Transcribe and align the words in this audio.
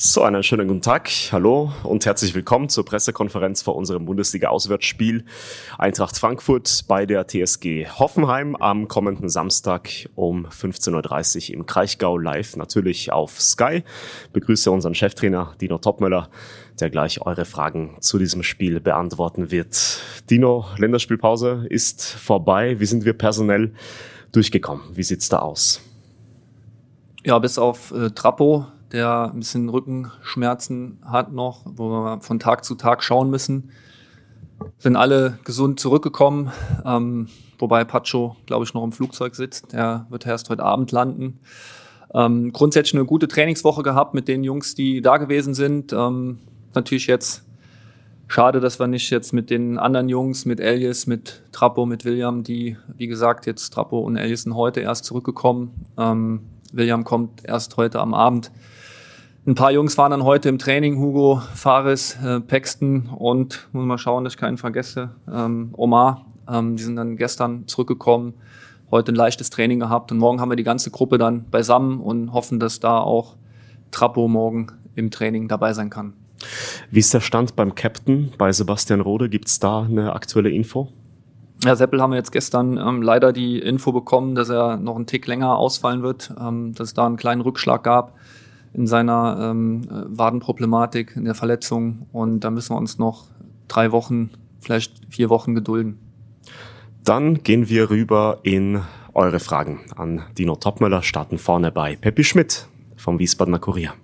So, 0.00 0.22
einen 0.22 0.44
schönen 0.44 0.68
guten 0.68 0.80
Tag. 0.80 1.10
Hallo 1.32 1.72
und 1.82 2.06
herzlich 2.06 2.32
willkommen 2.32 2.68
zur 2.68 2.84
Pressekonferenz 2.84 3.62
vor 3.62 3.74
unserem 3.74 4.04
Bundesliga-Auswärtsspiel 4.04 5.24
Eintracht 5.76 6.16
Frankfurt 6.16 6.84
bei 6.86 7.04
der 7.04 7.26
TSG 7.26 7.88
Hoffenheim 7.98 8.54
am 8.54 8.86
kommenden 8.86 9.28
Samstag 9.28 9.90
um 10.14 10.46
15.30 10.46 11.48
Uhr 11.50 11.54
im 11.56 11.66
Kraichgau 11.66 12.16
live, 12.16 12.54
natürlich 12.54 13.10
auf 13.10 13.40
Sky. 13.40 13.82
Begrüße 14.32 14.70
unseren 14.70 14.94
Cheftrainer 14.94 15.56
Dino 15.60 15.78
Topmöller, 15.78 16.28
der 16.78 16.90
gleich 16.90 17.20
eure 17.22 17.44
Fragen 17.44 17.96
zu 17.98 18.18
diesem 18.20 18.44
Spiel 18.44 18.78
beantworten 18.78 19.50
wird. 19.50 20.00
Dino, 20.30 20.64
Länderspielpause 20.76 21.66
ist 21.70 22.04
vorbei. 22.04 22.78
Wie 22.78 22.86
sind 22.86 23.04
wir 23.04 23.14
personell 23.14 23.74
durchgekommen? 24.30 24.84
Wie 24.92 25.02
sieht's 25.02 25.28
da 25.28 25.40
aus? 25.40 25.80
Ja, 27.24 27.40
bis 27.40 27.58
auf 27.58 27.90
äh, 27.90 28.10
Trappo 28.10 28.68
der 28.92 29.30
ein 29.32 29.40
bisschen 29.40 29.68
Rückenschmerzen 29.68 30.98
hat 31.04 31.32
noch, 31.32 31.62
wo 31.64 31.90
wir 31.90 32.20
von 32.20 32.38
Tag 32.38 32.64
zu 32.64 32.74
Tag 32.74 33.02
schauen 33.02 33.30
müssen. 33.30 33.70
Sind 34.78 34.96
alle 34.96 35.38
gesund 35.44 35.78
zurückgekommen, 35.78 36.50
ähm, 36.84 37.28
wobei 37.58 37.84
Pacho, 37.84 38.36
glaube 38.46 38.64
ich, 38.64 38.74
noch 38.74 38.82
im 38.82 38.92
Flugzeug 38.92 39.34
sitzt. 39.34 39.72
Der 39.72 40.06
wird 40.10 40.26
erst 40.26 40.50
heute 40.50 40.64
Abend 40.64 40.90
landen. 40.90 41.40
Ähm, 42.14 42.52
grundsätzlich 42.52 42.94
eine 42.94 43.04
gute 43.04 43.28
Trainingswoche 43.28 43.82
gehabt 43.82 44.14
mit 44.14 44.28
den 44.28 44.42
Jungs, 44.42 44.74
die 44.74 45.02
da 45.02 45.18
gewesen 45.18 45.54
sind. 45.54 45.92
Ähm, 45.92 46.38
natürlich 46.74 47.06
jetzt 47.06 47.44
schade, 48.26 48.60
dass 48.60 48.80
wir 48.80 48.86
nicht 48.86 49.10
jetzt 49.10 49.32
mit 49.32 49.50
den 49.50 49.78
anderen 49.78 50.08
Jungs, 50.08 50.44
mit 50.44 50.60
Elias, 50.60 51.06
mit 51.06 51.42
Trappo, 51.52 51.86
mit 51.86 52.04
William, 52.04 52.42
die, 52.42 52.76
wie 52.96 53.06
gesagt, 53.06 53.46
jetzt 53.46 53.70
Trappo 53.70 54.00
und 54.00 54.16
Elias 54.16 54.42
sind 54.42 54.54
heute 54.54 54.80
erst 54.80 55.04
zurückgekommen. 55.04 55.86
Ähm, 55.98 56.40
William 56.72 57.04
kommt 57.04 57.44
erst 57.44 57.76
heute 57.76 58.00
am 58.00 58.14
Abend. 58.14 58.50
Ein 59.48 59.54
paar 59.54 59.72
Jungs 59.72 59.96
waren 59.96 60.10
dann 60.10 60.24
heute 60.24 60.50
im 60.50 60.58
Training, 60.58 60.98
Hugo, 60.98 61.40
Fares, 61.54 62.18
äh, 62.22 62.38
Paxton 62.38 63.08
und, 63.16 63.66
muss 63.72 63.86
mal 63.86 63.96
schauen, 63.96 64.24
dass 64.24 64.34
ich 64.34 64.38
keinen 64.38 64.58
vergesse, 64.58 65.08
ähm, 65.26 65.70
Omar. 65.72 66.26
Ähm, 66.46 66.76
die 66.76 66.82
sind 66.82 66.96
dann 66.96 67.16
gestern 67.16 67.66
zurückgekommen, 67.66 68.34
heute 68.90 69.10
ein 69.10 69.14
leichtes 69.14 69.48
Training 69.48 69.80
gehabt 69.80 70.12
und 70.12 70.18
morgen 70.18 70.42
haben 70.42 70.50
wir 70.50 70.56
die 70.56 70.64
ganze 70.64 70.90
Gruppe 70.90 71.16
dann 71.16 71.48
beisammen 71.48 71.98
und 72.00 72.34
hoffen, 72.34 72.60
dass 72.60 72.78
da 72.78 72.98
auch 72.98 73.36
Trappo 73.90 74.28
morgen 74.28 74.66
im 74.96 75.10
Training 75.10 75.48
dabei 75.48 75.72
sein 75.72 75.88
kann. 75.88 76.12
Wie 76.90 76.98
ist 76.98 77.14
der 77.14 77.20
Stand 77.20 77.56
beim 77.56 77.74
Captain, 77.74 78.32
bei 78.36 78.52
Sebastian 78.52 79.00
Rode? 79.00 79.30
Gibt 79.30 79.48
es 79.48 79.58
da 79.58 79.80
eine 79.80 80.12
aktuelle 80.12 80.50
Info? 80.50 80.88
Ja, 81.64 81.74
Seppel 81.74 82.02
haben 82.02 82.10
wir 82.10 82.18
jetzt 82.18 82.32
gestern 82.32 82.76
ähm, 82.76 83.00
leider 83.00 83.32
die 83.32 83.60
Info 83.60 83.92
bekommen, 83.92 84.34
dass 84.34 84.50
er 84.50 84.76
noch 84.76 84.96
einen 84.96 85.06
Tick 85.06 85.26
länger 85.26 85.56
ausfallen 85.56 86.02
wird, 86.02 86.34
ähm, 86.38 86.74
dass 86.74 86.88
es 86.88 86.94
da 86.94 87.06
einen 87.06 87.16
kleinen 87.16 87.40
Rückschlag 87.40 87.82
gab 87.82 88.12
in 88.72 88.86
seiner 88.86 89.50
ähm, 89.50 89.82
Wadenproblematik, 89.88 91.16
in 91.16 91.24
der 91.24 91.34
Verletzung. 91.34 92.06
Und 92.12 92.40
da 92.40 92.50
müssen 92.50 92.74
wir 92.74 92.78
uns 92.78 92.98
noch 92.98 93.26
drei 93.66 93.92
Wochen, 93.92 94.30
vielleicht 94.60 95.00
vier 95.10 95.30
Wochen 95.30 95.54
gedulden. 95.54 95.98
Dann 97.04 97.42
gehen 97.42 97.68
wir 97.68 97.90
rüber 97.90 98.40
in 98.42 98.82
eure 99.14 99.40
Fragen 99.40 99.80
an 99.96 100.22
Dino 100.36 100.56
Topmöller, 100.56 101.02
starten 101.02 101.38
vorne 101.38 101.72
bei 101.72 101.96
Peppi 101.96 102.24
Schmidt 102.24 102.68
vom 102.96 103.18
Wiesbadener 103.18 103.58
Kurier. 103.58 103.94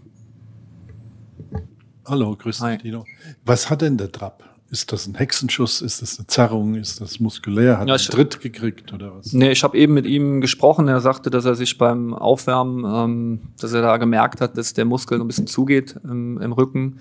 Hallo, 2.06 2.36
grüß 2.36 2.58
dich, 2.58 2.82
Dino. 2.82 3.04
Was 3.44 3.70
hat 3.70 3.82
denn 3.82 3.96
der 3.96 4.12
Trapp? 4.12 4.53
Ist 4.74 4.90
das 4.90 5.06
ein 5.06 5.14
Hexenschuss? 5.14 5.82
Ist 5.82 6.02
das 6.02 6.18
eine 6.18 6.26
Zerrung? 6.26 6.74
Ist 6.74 7.00
das 7.00 7.20
muskulär? 7.20 7.78
Hat 7.78 7.86
ja, 7.86 7.94
er 7.94 8.00
einen 8.00 8.10
Tritt 8.10 8.40
gekriegt 8.40 8.92
oder 8.92 9.14
was? 9.14 9.32
Nee, 9.32 9.52
ich 9.52 9.62
habe 9.62 9.78
eben 9.78 9.94
mit 9.94 10.04
ihm 10.04 10.40
gesprochen. 10.40 10.88
Er 10.88 10.98
sagte, 11.00 11.30
dass 11.30 11.44
er 11.44 11.54
sich 11.54 11.78
beim 11.78 12.12
Aufwärmen, 12.12 12.84
ähm, 12.84 13.40
dass 13.60 13.72
er 13.72 13.82
da 13.82 13.98
gemerkt 13.98 14.40
hat, 14.40 14.58
dass 14.58 14.74
der 14.74 14.84
Muskel 14.84 15.20
ein 15.20 15.28
bisschen 15.28 15.46
zugeht 15.46 15.94
im, 16.02 16.40
im 16.40 16.52
Rücken. 16.52 16.98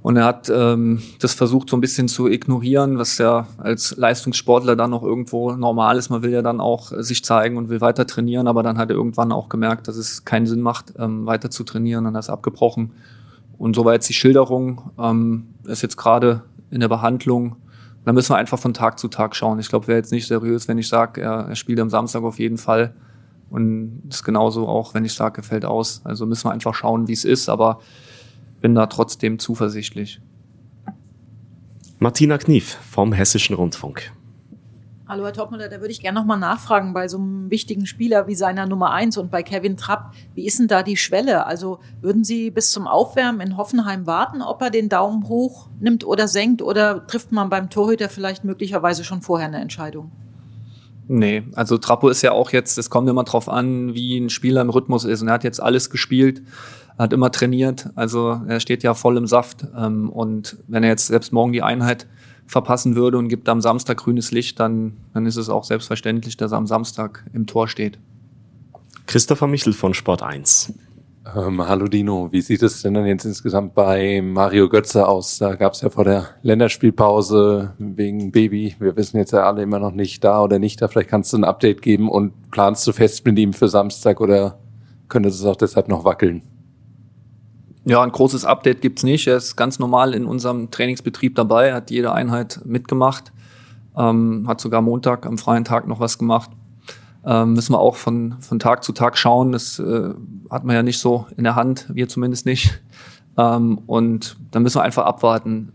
Und 0.00 0.16
er 0.16 0.24
hat 0.24 0.48
ähm, 0.48 1.02
das 1.20 1.34
versucht 1.34 1.68
so 1.68 1.76
ein 1.76 1.82
bisschen 1.82 2.08
zu 2.08 2.26
ignorieren, 2.26 2.96
was 2.96 3.18
ja 3.18 3.48
als 3.58 3.94
Leistungssportler 3.98 4.74
dann 4.74 4.88
noch 4.88 5.02
irgendwo 5.02 5.52
normal 5.52 5.98
ist. 5.98 6.08
Man 6.08 6.22
will 6.22 6.30
ja 6.30 6.40
dann 6.40 6.58
auch 6.58 6.90
sich 7.00 7.22
zeigen 7.22 7.58
und 7.58 7.68
will 7.68 7.82
weiter 7.82 8.06
trainieren, 8.06 8.48
aber 8.48 8.62
dann 8.62 8.78
hat 8.78 8.88
er 8.88 8.96
irgendwann 8.96 9.30
auch 9.30 9.50
gemerkt, 9.50 9.88
dass 9.88 9.96
es 9.96 10.24
keinen 10.24 10.46
Sinn 10.46 10.62
macht, 10.62 10.94
ähm, 10.98 11.26
weiter 11.26 11.50
zu 11.50 11.64
trainieren 11.64 12.06
und 12.06 12.14
er 12.14 12.20
ist 12.20 12.30
abgebrochen. 12.30 12.92
Und 13.58 13.76
so 13.76 13.84
war 13.84 13.92
jetzt 13.92 14.08
die 14.08 14.14
Schilderung. 14.14 14.90
Ähm, 14.98 15.48
ist 15.66 15.82
jetzt 15.82 15.98
gerade 15.98 16.42
in 16.72 16.80
der 16.80 16.88
Behandlung. 16.88 17.56
Da 18.04 18.12
müssen 18.12 18.30
wir 18.30 18.36
einfach 18.36 18.58
von 18.58 18.74
Tag 18.74 18.98
zu 18.98 19.08
Tag 19.08 19.36
schauen. 19.36 19.60
Ich 19.60 19.68
glaube, 19.68 19.86
wäre 19.86 19.98
jetzt 19.98 20.10
nicht 20.10 20.26
seriös, 20.26 20.66
wenn 20.66 20.78
ich 20.78 20.88
sage, 20.88 21.20
er, 21.20 21.46
er 21.48 21.54
spielt 21.54 21.78
am 21.78 21.90
Samstag 21.90 22.22
auf 22.24 22.38
jeden 22.38 22.58
Fall. 22.58 22.94
Und 23.50 24.00
das 24.04 24.16
ist 24.16 24.24
genauso 24.24 24.66
auch, 24.66 24.94
wenn 24.94 25.04
ich 25.04 25.12
sage, 25.12 25.42
er 25.42 25.44
fällt 25.44 25.64
aus. 25.64 26.00
Also 26.04 26.26
müssen 26.26 26.46
wir 26.46 26.52
einfach 26.52 26.74
schauen, 26.74 27.06
wie 27.06 27.12
es 27.12 27.24
ist, 27.24 27.48
aber 27.48 27.80
bin 28.60 28.74
da 28.74 28.86
trotzdem 28.86 29.38
zuversichtlich. 29.38 30.20
Martina 31.98 32.38
Knief 32.38 32.78
vom 32.90 33.12
Hessischen 33.12 33.54
Rundfunk. 33.54 34.12
Hallo 35.12 35.26
Herr 35.26 35.34
Topmüller, 35.34 35.68
da 35.68 35.82
würde 35.82 35.92
ich 35.92 36.00
gerne 36.00 36.18
nochmal 36.18 36.38
nachfragen 36.38 36.94
bei 36.94 37.06
so 37.06 37.18
einem 37.18 37.50
wichtigen 37.50 37.84
Spieler 37.84 38.28
wie 38.28 38.34
seiner 38.34 38.64
Nummer 38.64 38.92
eins 38.92 39.18
und 39.18 39.30
bei 39.30 39.42
Kevin 39.42 39.76
Trapp. 39.76 40.14
Wie 40.34 40.46
ist 40.46 40.58
denn 40.58 40.68
da 40.68 40.82
die 40.82 40.96
Schwelle? 40.96 41.44
Also 41.44 41.80
würden 42.00 42.24
Sie 42.24 42.50
bis 42.50 42.70
zum 42.70 42.86
Aufwärmen 42.86 43.42
in 43.42 43.58
Hoffenheim 43.58 44.06
warten, 44.06 44.40
ob 44.40 44.62
er 44.62 44.70
den 44.70 44.88
Daumen 44.88 45.28
hoch 45.28 45.68
nimmt 45.78 46.06
oder 46.06 46.28
senkt 46.28 46.62
oder 46.62 47.06
trifft 47.06 47.30
man 47.30 47.50
beim 47.50 47.68
Torhüter 47.68 48.08
vielleicht 48.08 48.44
möglicherweise 48.44 49.04
schon 49.04 49.20
vorher 49.20 49.48
eine 49.48 49.60
Entscheidung? 49.60 50.10
Nee, 51.08 51.42
also 51.56 51.76
Trappo 51.76 52.08
ist 52.08 52.22
ja 52.22 52.32
auch 52.32 52.48
jetzt, 52.48 52.78
es 52.78 52.88
kommt 52.88 53.06
immer 53.06 53.24
drauf 53.24 53.50
an, 53.50 53.92
wie 53.92 54.16
ein 54.16 54.30
Spieler 54.30 54.62
im 54.62 54.70
Rhythmus 54.70 55.04
ist. 55.04 55.20
Und 55.20 55.28
er 55.28 55.34
hat 55.34 55.44
jetzt 55.44 55.62
alles 55.62 55.90
gespielt, 55.90 56.40
hat 56.98 57.12
immer 57.12 57.30
trainiert, 57.30 57.90
also 57.96 58.40
er 58.48 58.60
steht 58.60 58.82
ja 58.82 58.94
voll 58.94 59.18
im 59.18 59.26
Saft. 59.26 59.66
Ähm, 59.76 60.08
und 60.08 60.56
wenn 60.68 60.82
er 60.82 60.88
jetzt 60.88 61.08
selbst 61.08 61.34
morgen 61.34 61.52
die 61.52 61.62
Einheit 61.62 62.06
verpassen 62.46 62.96
würde 62.96 63.18
und 63.18 63.28
gibt 63.28 63.48
am 63.48 63.60
Samstag 63.60 63.98
grünes 63.98 64.30
Licht, 64.30 64.60
dann, 64.60 64.94
dann 65.14 65.26
ist 65.26 65.36
es 65.36 65.48
auch 65.48 65.64
selbstverständlich, 65.64 66.36
dass 66.36 66.52
er 66.52 66.58
am 66.58 66.66
Samstag 66.66 67.24
im 67.32 67.46
Tor 67.46 67.68
steht. 67.68 67.98
Christopher 69.06 69.46
Michel 69.46 69.72
von 69.72 69.94
Sport 69.94 70.22
1. 70.22 70.74
Ähm, 71.36 71.66
hallo 71.66 71.86
Dino, 71.86 72.32
wie 72.32 72.40
sieht 72.40 72.62
es 72.62 72.82
denn 72.82 72.94
dann 72.94 73.06
jetzt 73.06 73.24
insgesamt 73.24 73.74
bei 73.74 74.20
Mario 74.20 74.68
Götze 74.68 75.06
aus? 75.06 75.38
Da 75.38 75.54
gab 75.54 75.74
es 75.74 75.80
ja 75.80 75.88
vor 75.88 76.04
der 76.04 76.30
Länderspielpause 76.42 77.74
wegen 77.78 78.32
Baby. 78.32 78.74
Wir 78.80 78.96
wissen 78.96 79.18
jetzt 79.18 79.32
ja 79.32 79.44
alle 79.44 79.62
immer 79.62 79.78
noch 79.78 79.92
nicht 79.92 80.24
da 80.24 80.42
oder 80.42 80.58
nicht 80.58 80.82
da. 80.82 80.88
Vielleicht 80.88 81.10
kannst 81.10 81.32
du 81.32 81.38
ein 81.38 81.44
Update 81.44 81.80
geben 81.80 82.08
und 82.08 82.50
planst 82.50 82.86
du 82.88 82.92
fest 82.92 83.24
mit 83.24 83.38
ihm 83.38 83.52
für 83.52 83.68
Samstag 83.68 84.20
oder 84.20 84.58
könnte 85.08 85.28
es 85.28 85.44
auch 85.44 85.56
deshalb 85.56 85.86
noch 85.86 86.04
wackeln? 86.04 86.42
Ja, 87.84 88.02
ein 88.02 88.12
großes 88.12 88.44
Update 88.44 88.80
gibt's 88.80 89.02
nicht. 89.02 89.26
Er 89.26 89.36
ist 89.36 89.56
ganz 89.56 89.78
normal 89.78 90.14
in 90.14 90.24
unserem 90.24 90.70
Trainingsbetrieb 90.70 91.34
dabei, 91.34 91.74
hat 91.74 91.90
jede 91.90 92.12
Einheit 92.12 92.60
mitgemacht, 92.64 93.32
ähm, 93.96 94.44
hat 94.46 94.60
sogar 94.60 94.82
Montag 94.82 95.26
am 95.26 95.36
freien 95.36 95.64
Tag 95.64 95.88
noch 95.88 95.98
was 95.98 96.18
gemacht. 96.18 96.50
Ähm, 97.24 97.54
müssen 97.54 97.72
wir 97.72 97.80
auch 97.80 97.96
von, 97.96 98.36
von 98.40 98.58
Tag 98.58 98.84
zu 98.84 98.92
Tag 98.92 99.16
schauen. 99.16 99.52
Das 99.52 99.78
äh, 99.78 100.10
hat 100.50 100.64
man 100.64 100.76
ja 100.76 100.82
nicht 100.82 100.98
so 100.98 101.26
in 101.36 101.44
der 101.44 101.56
Hand, 101.56 101.88
wir 101.92 102.08
zumindest 102.08 102.46
nicht. 102.46 102.80
Ähm, 103.36 103.78
und 103.86 104.36
dann 104.50 104.62
müssen 104.62 104.78
wir 104.78 104.82
einfach 104.82 105.04
abwarten. 105.04 105.72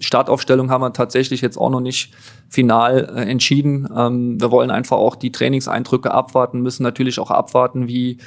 Startaufstellung 0.00 0.70
haben 0.70 0.80
wir 0.80 0.92
tatsächlich 0.92 1.40
jetzt 1.40 1.56
auch 1.56 1.70
noch 1.70 1.80
nicht 1.80 2.14
final 2.48 3.12
äh, 3.14 3.30
entschieden. 3.30 3.88
Ähm, 3.94 4.40
wir 4.40 4.50
wollen 4.50 4.70
einfach 4.70 4.96
auch 4.96 5.16
die 5.16 5.32
Trainingseindrücke 5.32 6.12
abwarten, 6.12 6.60
müssen 6.60 6.82
natürlich 6.82 7.18
auch 7.18 7.30
abwarten, 7.30 7.88
wie 7.88 8.18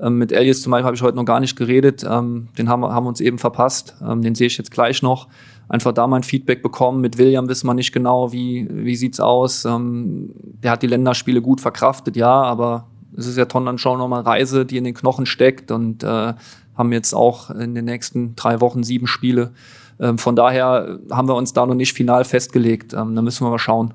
ähm, 0.00 0.18
mit 0.18 0.32
Elias 0.32 0.62
zum 0.62 0.70
Beispiel 0.70 0.86
habe 0.86 0.96
ich 0.96 1.02
heute 1.02 1.16
noch 1.16 1.24
gar 1.24 1.40
nicht 1.40 1.56
geredet. 1.56 2.04
Ähm, 2.08 2.48
den 2.58 2.68
haben 2.68 2.80
wir 2.80 2.92
haben 2.92 3.06
uns 3.06 3.20
eben 3.20 3.38
verpasst. 3.38 3.96
Ähm, 4.06 4.22
den 4.22 4.34
sehe 4.34 4.46
ich 4.46 4.58
jetzt 4.58 4.70
gleich 4.70 5.02
noch. 5.02 5.28
Einfach 5.68 5.92
da 5.92 6.06
mein 6.06 6.22
Feedback 6.22 6.62
bekommen. 6.62 7.00
Mit 7.00 7.18
William 7.18 7.48
wissen 7.48 7.66
wir 7.66 7.74
nicht 7.74 7.92
genau, 7.92 8.32
wie, 8.32 8.68
wie 8.70 8.96
sieht's 8.96 9.20
aus. 9.20 9.64
Ähm, 9.64 10.30
der 10.62 10.72
hat 10.72 10.82
die 10.82 10.86
Länderspiele 10.86 11.42
gut 11.42 11.60
verkraftet, 11.60 12.16
ja, 12.16 12.42
aber 12.42 12.86
es 13.16 13.26
ist 13.26 13.38
ja 13.38 13.46
dann 13.46 13.78
schon 13.78 13.98
nochmal 13.98 14.22
Reise, 14.22 14.66
die 14.66 14.76
in 14.76 14.84
den 14.84 14.94
Knochen 14.94 15.26
steckt 15.26 15.70
und 15.70 16.02
äh, 16.02 16.34
haben 16.76 16.92
jetzt 16.92 17.14
auch 17.14 17.50
in 17.50 17.74
den 17.74 17.84
nächsten 17.84 18.36
drei 18.36 18.60
Wochen 18.60 18.82
sieben 18.82 19.06
Spiele. 19.06 19.52
Ähm, 19.98 20.18
von 20.18 20.36
daher 20.36 20.98
haben 21.10 21.28
wir 21.28 21.34
uns 21.34 21.52
da 21.52 21.66
noch 21.66 21.74
nicht 21.74 21.92
final 21.92 22.24
festgelegt. 22.24 22.92
Ähm, 22.92 23.14
da 23.14 23.22
müssen 23.22 23.44
wir 23.44 23.50
mal 23.50 23.58
schauen. 23.58 23.94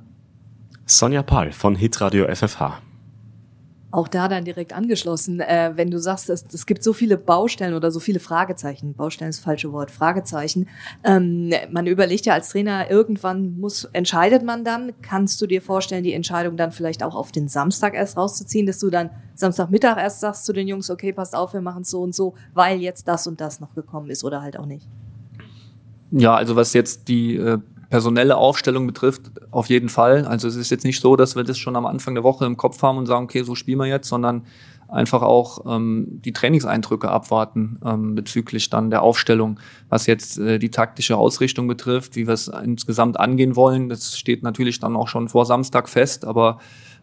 Sonja 0.85 1.23
Pahl 1.23 1.51
von 1.51 1.75
Hitradio 1.75 2.27
FFH. 2.33 2.79
Auch 3.91 4.07
da 4.07 4.29
dann 4.29 4.45
direkt 4.45 4.71
angeschlossen, 4.71 5.41
äh, 5.41 5.73
wenn 5.75 5.91
du 5.91 5.99
sagst, 5.99 6.29
es, 6.29 6.45
es 6.53 6.65
gibt 6.65 6.81
so 6.81 6.93
viele 6.93 7.17
Baustellen 7.17 7.73
oder 7.73 7.91
so 7.91 7.99
viele 7.99 8.21
Fragezeichen, 8.21 8.93
Baustellen 8.93 9.29
ist 9.29 9.39
das 9.39 9.43
falsche 9.43 9.73
Wort, 9.73 9.91
Fragezeichen. 9.91 10.69
Ähm, 11.03 11.51
man 11.71 11.87
überlegt 11.87 12.25
ja 12.25 12.33
als 12.33 12.49
Trainer, 12.49 12.89
irgendwann 12.89 13.59
muss, 13.59 13.83
entscheidet 13.91 14.43
man 14.43 14.63
dann. 14.63 14.93
Kannst 15.01 15.41
du 15.41 15.47
dir 15.47 15.61
vorstellen, 15.61 16.05
die 16.05 16.13
Entscheidung 16.13 16.55
dann 16.55 16.71
vielleicht 16.71 17.03
auch 17.03 17.15
auf 17.15 17.33
den 17.33 17.49
Samstag 17.49 17.93
erst 17.93 18.15
rauszuziehen, 18.15 18.65
dass 18.65 18.79
du 18.79 18.89
dann 18.89 19.09
Samstagmittag 19.35 19.97
erst 19.97 20.21
sagst 20.21 20.45
zu 20.45 20.53
den 20.53 20.69
Jungs, 20.69 20.89
okay, 20.89 21.11
passt 21.11 21.35
auf, 21.35 21.53
wir 21.53 21.61
machen 21.61 21.81
es 21.81 21.89
so 21.89 22.01
und 22.01 22.15
so, 22.15 22.33
weil 22.53 22.79
jetzt 22.79 23.09
das 23.09 23.27
und 23.27 23.41
das 23.41 23.59
noch 23.59 23.75
gekommen 23.75 24.09
ist 24.09 24.23
oder 24.23 24.41
halt 24.41 24.57
auch 24.57 24.65
nicht? 24.65 24.87
Ja, 26.11 26.35
also 26.35 26.55
was 26.55 26.73
jetzt 26.73 27.07
die 27.07 27.35
äh, 27.35 27.57
personelle 27.91 28.37
Aufstellung 28.37 28.87
betrifft, 28.87 29.23
auf 29.51 29.67
jeden 29.67 29.89
Fall. 29.89 30.25
Also 30.25 30.47
es 30.47 30.55
ist 30.55 30.71
jetzt 30.71 30.85
nicht 30.85 31.01
so, 31.01 31.17
dass 31.17 31.35
wir 31.35 31.43
das 31.43 31.57
schon 31.57 31.75
am 31.75 31.85
Anfang 31.85 32.15
der 32.15 32.23
Woche 32.23 32.45
im 32.45 32.55
Kopf 32.55 32.81
haben 32.81 32.97
und 32.97 33.05
sagen, 33.05 33.25
okay, 33.25 33.43
so 33.43 33.53
spielen 33.53 33.79
wir 33.79 33.85
jetzt, 33.85 34.07
sondern 34.07 34.45
einfach 34.87 35.21
auch 35.21 35.65
ähm, 35.67 36.07
die 36.23 36.31
Trainingseindrücke 36.31 37.09
abwarten 37.09 37.79
ähm, 37.85 38.15
bezüglich 38.15 38.69
dann 38.69 38.91
der 38.91 39.01
Aufstellung, 39.01 39.59
was 39.89 40.05
jetzt 40.05 40.39
äh, 40.39 40.57
die 40.57 40.71
taktische 40.71 41.17
Ausrichtung 41.17 41.67
betrifft, 41.67 42.15
wie 42.15 42.27
wir 42.27 42.33
es 42.33 42.47
insgesamt 42.47 43.19
angehen 43.19 43.57
wollen. 43.57 43.89
Das 43.89 44.17
steht 44.17 44.41
natürlich 44.41 44.79
dann 44.79 44.95
auch 44.95 45.09
schon 45.09 45.27
vor 45.27 45.45
Samstag 45.45 45.89
fest, 45.89 46.23
aber 46.23 46.59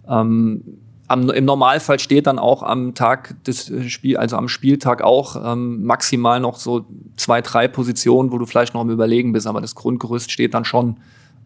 ähm, 0.09 0.65
am, 1.09 1.31
im 1.31 1.45
Normalfall 1.45 1.99
steht 1.99 2.27
dann 2.27 2.39
auch 2.39 2.63
am 2.63 2.95
Tag 2.95 3.43
des 3.45 3.73
Spiels, 3.89 4.19
also 4.19 4.37
am 4.37 4.49
Spieltag 4.49 5.03
auch 5.03 5.53
ähm, 5.53 5.83
maximal 5.85 6.39
noch 6.39 6.59
so 6.59 6.87
zwei, 7.17 7.41
drei 7.41 7.67
Positionen, 7.67 8.31
wo 8.31 8.39
du 8.39 8.47
vielleicht 8.47 8.75
noch 8.75 8.83
am 8.83 8.91
Überlegen 8.91 9.33
bist, 9.33 9.47
aber 9.47 9.61
das 9.61 9.75
Grundgerüst 9.75 10.31
steht 10.31 10.55
dann 10.55 10.67
schon. 10.67 10.99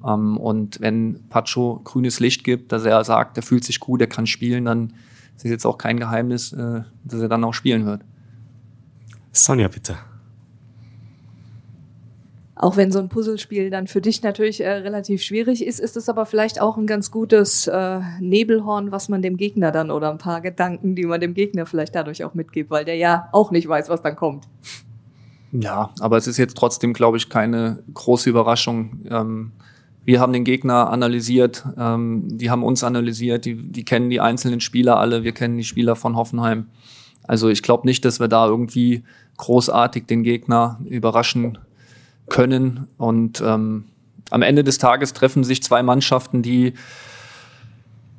Ähm, 0.07 0.37
und 0.37 0.81
wenn 0.81 1.21
Pacho 1.31 1.81
grünes 1.85 2.19
Licht 2.19 2.43
gibt, 2.45 2.73
dass 2.73 2.85
er 2.85 3.03
sagt, 3.05 3.37
er 3.37 3.45
fühlt 3.45 3.65
sich 3.65 3.79
gut, 3.79 4.01
er 4.01 4.09
kann 4.09 4.27
spielen, 4.27 4.65
dann 4.65 4.95
ist 5.37 5.45
jetzt 5.45 5.65
auch 5.65 5.79
kein 5.79 5.99
Geheimnis, 5.99 6.53
äh, 6.53 6.83
dass 7.05 7.21
er 7.21 7.29
dann 7.29 7.45
auch 7.45 7.55
spielen 7.55 7.87
wird. 7.87 8.03
Sonja, 9.31 9.69
bitte. 9.69 9.97
Auch 12.63 12.77
wenn 12.77 12.93
so 12.93 13.01
ein 13.01 13.09
Puzzlespiel 13.09 13.71
dann 13.71 13.89
für 13.89 14.01
dich 14.01 14.23
natürlich 14.23 14.61
äh, 14.61 14.71
relativ 14.71 15.21
schwierig 15.21 15.67
ist, 15.67 15.81
ist 15.81 15.97
es 15.97 16.09
aber 16.09 16.27
vielleicht 16.27 16.61
auch 16.61 16.77
ein 16.77 16.87
ganz 16.87 17.11
gutes 17.11 17.67
äh, 17.67 17.99
Nebelhorn, 18.21 18.93
was 18.93 19.09
man 19.09 19.21
dem 19.21 19.37
Gegner 19.37 19.73
dann 19.73 19.91
oder 19.91 20.13
ein 20.13 20.19
paar 20.19 20.41
Gedanken, 20.41 20.95
die 20.95 21.05
man 21.05 21.21
dem 21.21 21.35
Gegner 21.35 21.67
vielleicht 21.67 21.93
dadurch 21.97 22.23
auch 22.23 22.35
mitgibt, 22.35 22.71
weil 22.71 22.85
der 22.85 22.95
ja 22.95 23.29
auch 23.33 23.51
nicht 23.51 23.67
weiß, 23.67 23.89
was 23.89 24.01
dann 24.01 24.15
kommt. 24.15 24.45
Ja, 25.51 25.91
aber 25.99 26.17
es 26.19 26.29
ist 26.29 26.37
jetzt 26.37 26.57
trotzdem, 26.57 26.93
glaube 26.93 27.17
ich, 27.17 27.29
keine 27.29 27.83
große 27.95 28.31
Überraschung. 28.31 29.01
Ähm, 29.11 29.51
wir 30.05 30.21
haben 30.21 30.33
den 30.33 30.45
Gegner 30.45 30.89
analysiert, 30.89 31.65
ähm, 31.77 32.29
die 32.31 32.49
haben 32.49 32.63
uns 32.63 32.85
analysiert, 32.85 33.45
die, 33.45 33.57
die 33.57 33.85
kennen 33.85 34.09
die 34.09 34.21
einzelnen 34.21 34.61
Spieler 34.61 34.99
alle, 34.99 35.25
wir 35.25 35.33
kennen 35.33 35.57
die 35.57 35.65
Spieler 35.65 35.97
von 35.97 36.15
Hoffenheim. 36.15 36.69
Also 37.25 37.49
ich 37.49 37.65
glaube 37.65 37.89
nicht, 37.89 38.05
dass 38.05 38.21
wir 38.21 38.29
da 38.29 38.47
irgendwie 38.47 39.03
großartig 39.39 40.07
den 40.07 40.23
Gegner 40.23 40.79
überraschen 40.85 41.59
können. 42.33 42.89
Und 42.97 43.43
ähm, 43.47 43.85
am 44.31 44.43
Ende 44.43 44.65
des 44.65 44.79
Tages 44.79 45.13
treffen 45.13 45.45
sich 45.45 45.63
zwei 45.63 45.83
Mannschaften, 45.83 46.43
die 46.43 46.73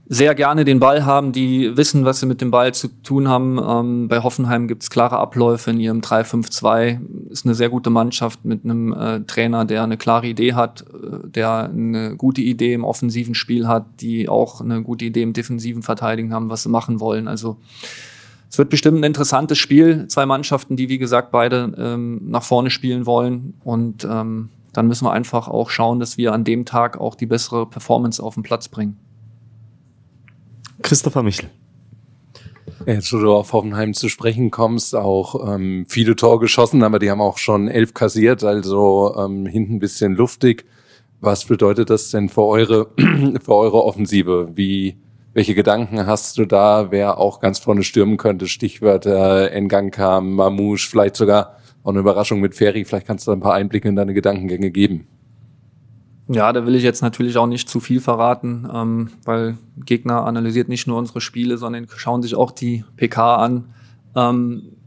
sehr 0.05 0.35
gerne 0.35 0.65
den 0.65 0.79
Ball 0.79 1.05
haben, 1.05 1.31
die 1.31 1.75
wissen, 1.75 2.05
was 2.05 2.19
sie 2.19 2.27
mit 2.27 2.41
dem 2.41 2.51
Ball 2.51 2.73
zu 2.73 2.89
tun 3.01 3.27
haben. 3.27 3.57
Ähm, 3.57 4.07
bei 4.09 4.21
Hoffenheim 4.21 4.67
gibt 4.67 4.83
es 4.83 4.91
klare 4.91 5.17
Abläufe 5.17 5.71
in 5.71 5.79
ihrem 5.79 6.01
3-5-2. 6.01 6.99
Ist 7.31 7.45
eine 7.45 7.55
sehr 7.55 7.69
gute 7.69 7.89
Mannschaft 7.89 8.45
mit 8.45 8.63
einem 8.63 8.93
äh, 8.93 9.21
Trainer, 9.21 9.65
der 9.65 9.83
eine 9.83 9.97
klare 9.97 10.27
Idee 10.27 10.53
hat, 10.53 10.81
äh, 10.81 11.27
der 11.27 11.63
eine 11.63 12.15
gute 12.15 12.41
Idee 12.41 12.73
im 12.73 12.83
offensiven 12.83 13.33
Spiel 13.33 13.67
hat, 13.67 13.85
die 14.01 14.29
auch 14.29 14.61
eine 14.61 14.83
gute 14.83 15.05
Idee 15.05 15.23
im 15.23 15.33
defensiven 15.33 15.81
Verteidigen 15.81 16.33
haben, 16.33 16.49
was 16.49 16.63
sie 16.63 16.69
machen 16.69 16.99
wollen. 16.99 17.27
Also 17.27 17.57
es 18.53 18.59
wird 18.59 18.69
bestimmt 18.69 18.99
ein 18.99 19.03
interessantes 19.03 19.57
Spiel. 19.57 20.07
Zwei 20.09 20.27
Mannschaften, 20.27 20.75
die 20.75 20.87
wie 20.87 20.99
gesagt 20.99 21.31
beide 21.31 21.73
ähm, 21.75 22.21
nach 22.29 22.43
vorne 22.43 22.69
spielen 22.69 23.07
wollen 23.07 23.55
und 23.63 24.05
ähm, 24.05 24.49
dann 24.73 24.87
müssen 24.87 25.05
wir 25.05 25.11
einfach 25.11 25.47
auch 25.47 25.71
schauen, 25.71 25.99
dass 25.99 26.19
wir 26.19 26.33
an 26.33 26.43
dem 26.43 26.63
Tag 26.63 27.01
auch 27.01 27.15
die 27.15 27.25
bessere 27.25 27.65
Performance 27.65 28.21
auf 28.21 28.35
den 28.35 28.43
Platz 28.43 28.67
bringen. 28.67 28.99
Christopher 30.83 31.23
Michel. 31.23 31.49
Jetzt, 32.85 33.11
wo 33.11 33.17
du 33.17 33.33
auf 33.33 33.53
Hoffenheim 33.53 33.95
zu 33.95 34.07
sprechen 34.07 34.51
kommst, 34.51 34.95
auch 34.95 35.55
ähm, 35.55 35.87
viele 35.89 36.15
Tore 36.15 36.37
geschossen, 36.37 36.83
aber 36.83 36.99
die 36.99 37.09
haben 37.09 37.21
auch 37.21 37.39
schon 37.39 37.67
elf 37.67 37.95
kassiert, 37.95 38.43
also 38.43 39.15
ähm, 39.17 39.47
hinten 39.47 39.77
ein 39.77 39.79
bisschen 39.79 40.13
luftig. 40.13 40.63
Was 41.21 41.45
bedeutet 41.45 41.89
das 41.89 42.11
denn 42.11 42.29
für 42.29 42.43
eure, 42.43 42.91
für 43.43 43.55
eure 43.55 43.83
Offensive? 43.83 44.49
Wie, 44.53 44.97
welche 45.33 45.55
Gedanken 45.55 46.05
hast 46.05 46.37
du 46.37 46.45
da, 46.45 46.91
wer 46.91 47.17
auch 47.17 47.39
ganz 47.39 47.59
vorne 47.59 47.83
stürmen 47.83 48.17
könnte? 48.17 48.47
Stichwörter 48.47 49.51
Enganka, 49.51 50.21
Mamouche, 50.21 50.87
vielleicht 50.89 51.15
sogar 51.15 51.57
auch 51.83 51.89
eine 51.89 51.99
Überraschung 51.99 52.39
mit 52.39 52.55
Ferry. 52.55 52.85
Vielleicht 52.85 53.07
kannst 53.07 53.27
du 53.27 53.31
ein 53.31 53.39
paar 53.39 53.55
Einblicke 53.55 53.89
in 53.89 53.95
deine 53.95 54.13
Gedankengänge 54.13 54.71
geben. 54.71 55.07
Ja, 56.29 56.53
da 56.53 56.65
will 56.65 56.75
ich 56.75 56.83
jetzt 56.83 57.01
natürlich 57.01 57.35
auch 57.37 57.47
nicht 57.47 57.67
zu 57.67 57.79
viel 57.79 57.99
verraten, 57.99 58.67
ähm, 58.73 59.09
weil 59.25 59.57
Gegner 59.85 60.25
analysiert 60.25 60.69
nicht 60.69 60.87
nur 60.87 60.97
unsere 60.97 61.19
Spiele, 61.19 61.57
sondern 61.57 61.87
schauen 61.95 62.21
sich 62.21 62.35
auch 62.35 62.51
die 62.51 62.85
PK 62.95 63.35
an. 63.35 63.73
Ähm, 64.15 64.77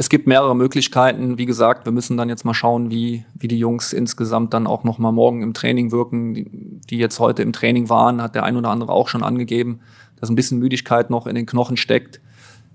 es 0.00 0.08
gibt 0.08 0.26
mehrere 0.26 0.56
Möglichkeiten. 0.56 1.36
Wie 1.36 1.44
gesagt, 1.44 1.84
wir 1.84 1.92
müssen 1.92 2.16
dann 2.16 2.30
jetzt 2.30 2.46
mal 2.46 2.54
schauen, 2.54 2.90
wie, 2.90 3.26
wie 3.34 3.48
die 3.48 3.58
Jungs 3.58 3.92
insgesamt 3.92 4.54
dann 4.54 4.66
auch 4.66 4.82
noch 4.82 4.96
mal 4.96 5.12
morgen 5.12 5.42
im 5.42 5.52
Training 5.52 5.92
wirken. 5.92 6.32
Die, 6.32 6.50
die 6.88 6.96
jetzt 6.96 7.20
heute 7.20 7.42
im 7.42 7.52
Training 7.52 7.90
waren, 7.90 8.22
hat 8.22 8.34
der 8.34 8.44
ein 8.44 8.56
oder 8.56 8.70
andere 8.70 8.92
auch 8.92 9.08
schon 9.08 9.22
angegeben, 9.22 9.80
dass 10.18 10.30
ein 10.30 10.36
bisschen 10.36 10.58
Müdigkeit 10.58 11.10
noch 11.10 11.26
in 11.26 11.34
den 11.34 11.44
Knochen 11.44 11.76
steckt. 11.76 12.22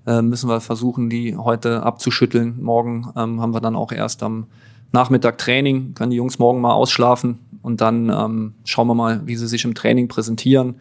Äh, 0.06 0.22
müssen 0.22 0.48
wir 0.48 0.62
versuchen, 0.62 1.10
die 1.10 1.36
heute 1.36 1.82
abzuschütteln. 1.82 2.62
Morgen 2.62 3.08
ähm, 3.18 3.42
haben 3.42 3.56
wir 3.56 3.60
dann 3.60 3.76
auch 3.76 3.92
erst 3.92 4.22
am 4.22 4.46
Nachmittag 4.92 5.40
Training, 5.40 5.96
können 5.96 6.12
die 6.12 6.18
Jungs 6.18 6.38
morgen 6.38 6.62
mal 6.62 6.74
ausschlafen 6.74 7.40
und 7.64 7.82
dann 7.82 8.12
ähm, 8.12 8.54
schauen 8.66 8.86
wir 8.86 8.94
mal, 8.94 9.22
wie 9.26 9.36
sie 9.36 9.48
sich 9.48 9.66
im 9.66 9.74
Training 9.74 10.08
präsentieren. 10.10 10.76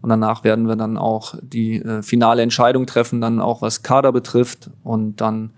Und 0.00 0.08
danach 0.08 0.44
werden 0.44 0.66
wir 0.66 0.76
dann 0.76 0.96
auch 0.96 1.34
die 1.42 1.76
äh, 1.76 2.02
finale 2.02 2.40
Entscheidung 2.40 2.86
treffen, 2.86 3.20
dann 3.20 3.38
auch 3.38 3.60
was 3.60 3.82
Kader 3.82 4.12
betrifft 4.12 4.70
und 4.82 5.20
dann 5.20 5.50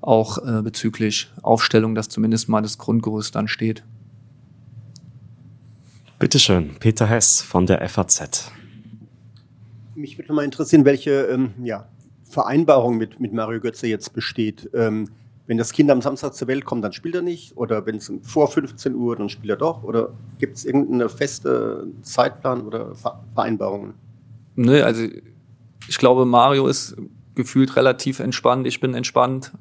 auch 0.00 0.38
äh, 0.38 0.62
bezüglich 0.62 1.30
Aufstellung, 1.42 1.94
dass 1.94 2.08
zumindest 2.08 2.48
mal 2.48 2.62
das 2.62 2.78
Grundgerüst 2.78 3.34
dann 3.34 3.48
steht. 3.48 3.84
Bitteschön, 6.18 6.76
Peter 6.80 7.06
Hess 7.06 7.42
von 7.42 7.66
der 7.66 7.88
FAZ. 7.88 8.50
Mich 9.94 10.18
würde 10.18 10.32
mal 10.32 10.44
interessieren, 10.44 10.84
welche 10.84 11.10
ähm, 11.26 11.52
ja, 11.62 11.88
Vereinbarung 12.24 12.96
mit, 12.98 13.20
mit 13.20 13.32
Mario 13.32 13.60
Götze 13.60 13.86
jetzt 13.86 14.12
besteht. 14.12 14.68
Ähm, 14.74 15.10
wenn 15.46 15.56
das 15.56 15.72
Kind 15.72 15.90
am 15.90 16.02
Samstag 16.02 16.34
zur 16.34 16.46
Welt 16.46 16.64
kommt, 16.64 16.84
dann 16.84 16.92
spielt 16.92 17.14
er 17.14 17.22
nicht? 17.22 17.56
Oder 17.56 17.86
wenn 17.86 17.96
es 17.96 18.12
vor 18.22 18.48
15 18.48 18.94
Uhr, 18.94 19.16
dann 19.16 19.28
spielt 19.28 19.50
er 19.50 19.56
doch? 19.56 19.82
Oder 19.82 20.10
gibt 20.38 20.58
es 20.58 20.64
irgendeine 20.64 21.08
feste 21.08 21.86
Zeitplan 22.02 22.66
oder 22.66 22.94
Vereinbarungen? 23.34 23.94
Nö, 24.56 24.82
also 24.82 25.04
ich 25.88 25.98
glaube, 25.98 26.26
Mario 26.26 26.66
ist 26.66 26.96
gefühlt 27.34 27.76
relativ 27.76 28.20
entspannt. 28.20 28.66
Ich 28.66 28.80
bin 28.80 28.92
entspannt. 28.92 29.52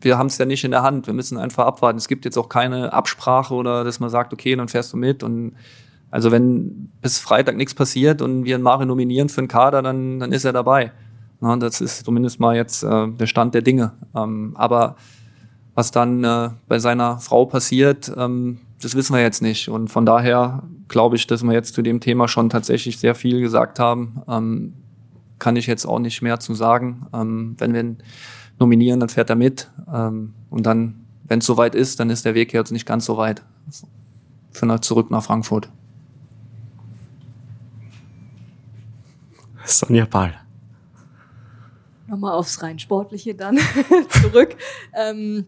Wir 0.00 0.18
haben 0.18 0.26
es 0.26 0.38
ja 0.38 0.44
nicht 0.44 0.64
in 0.64 0.70
der 0.70 0.82
Hand. 0.82 1.06
Wir 1.06 1.14
müssen 1.14 1.38
einfach 1.38 1.66
abwarten. 1.66 1.98
Es 1.98 2.08
gibt 2.08 2.24
jetzt 2.24 2.36
auch 2.36 2.48
keine 2.48 2.92
Absprache 2.92 3.54
oder 3.54 3.84
dass 3.84 4.00
man 4.00 4.10
sagt, 4.10 4.32
okay, 4.32 4.54
dann 4.56 4.68
fährst 4.68 4.92
du 4.92 4.96
mit. 4.96 5.22
Und 5.22 5.54
also 6.10 6.30
wenn 6.30 6.90
bis 7.02 7.18
Freitag 7.18 7.56
nichts 7.56 7.74
passiert 7.74 8.22
und 8.22 8.44
wir 8.44 8.58
Mario 8.58 8.86
nominieren 8.86 9.28
für 9.28 9.40
einen 9.40 9.48
Kader, 9.48 9.82
dann, 9.82 10.20
dann 10.20 10.32
ist 10.32 10.44
er 10.44 10.52
dabei. 10.52 10.92
Na, 11.40 11.56
das 11.56 11.80
ist 11.80 12.04
zumindest 12.04 12.40
mal 12.40 12.56
jetzt 12.56 12.82
äh, 12.82 13.08
der 13.08 13.26
Stand 13.26 13.54
der 13.54 13.62
Dinge. 13.62 13.92
Ähm, 14.14 14.52
aber 14.56 14.96
was 15.74 15.90
dann 15.90 16.24
äh, 16.24 16.50
bei 16.66 16.78
seiner 16.78 17.18
Frau 17.18 17.46
passiert, 17.46 18.12
ähm, 18.16 18.58
das 18.82 18.94
wissen 18.94 19.14
wir 19.14 19.22
jetzt 19.22 19.42
nicht. 19.42 19.68
Und 19.68 19.88
von 19.88 20.06
daher 20.06 20.62
glaube 20.88 21.16
ich, 21.16 21.26
dass 21.26 21.42
wir 21.42 21.52
jetzt 21.52 21.74
zu 21.74 21.82
dem 21.82 22.00
Thema 22.00 22.26
schon 22.26 22.48
tatsächlich 22.48 22.98
sehr 22.98 23.14
viel 23.14 23.40
gesagt 23.40 23.78
haben. 23.78 24.22
Ähm, 24.28 24.74
kann 25.38 25.56
ich 25.56 25.66
jetzt 25.66 25.86
auch 25.86 26.00
nicht 26.00 26.22
mehr 26.22 26.40
zu 26.40 26.54
sagen. 26.54 27.06
Ähm, 27.14 27.54
wenn 27.58 27.74
wir 27.74 27.96
nominieren, 28.58 29.00
dann 29.00 29.08
fährt 29.08 29.30
er 29.30 29.36
mit. 29.36 29.70
Ähm, 29.92 30.34
und 30.50 30.66
dann, 30.66 31.06
wenn 31.24 31.40
es 31.40 31.46
soweit 31.46 31.74
ist, 31.74 32.00
dann 32.00 32.10
ist 32.10 32.24
der 32.24 32.34
Weg 32.34 32.52
jetzt 32.52 32.72
nicht 32.72 32.86
ganz 32.86 33.04
so 33.04 33.16
weit. 33.16 33.42
Für 34.50 34.80
zurück 34.80 35.10
nach 35.10 35.22
Frankfurt. 35.22 35.68
Sonja 39.64 40.06
Pahl 40.06 40.34
nochmal 42.08 42.32
aufs 42.32 42.62
rein 42.62 42.78
Sportliche 42.78 43.34
dann 43.34 43.58
zurück. 44.22 44.56
Ähm, 44.94 45.46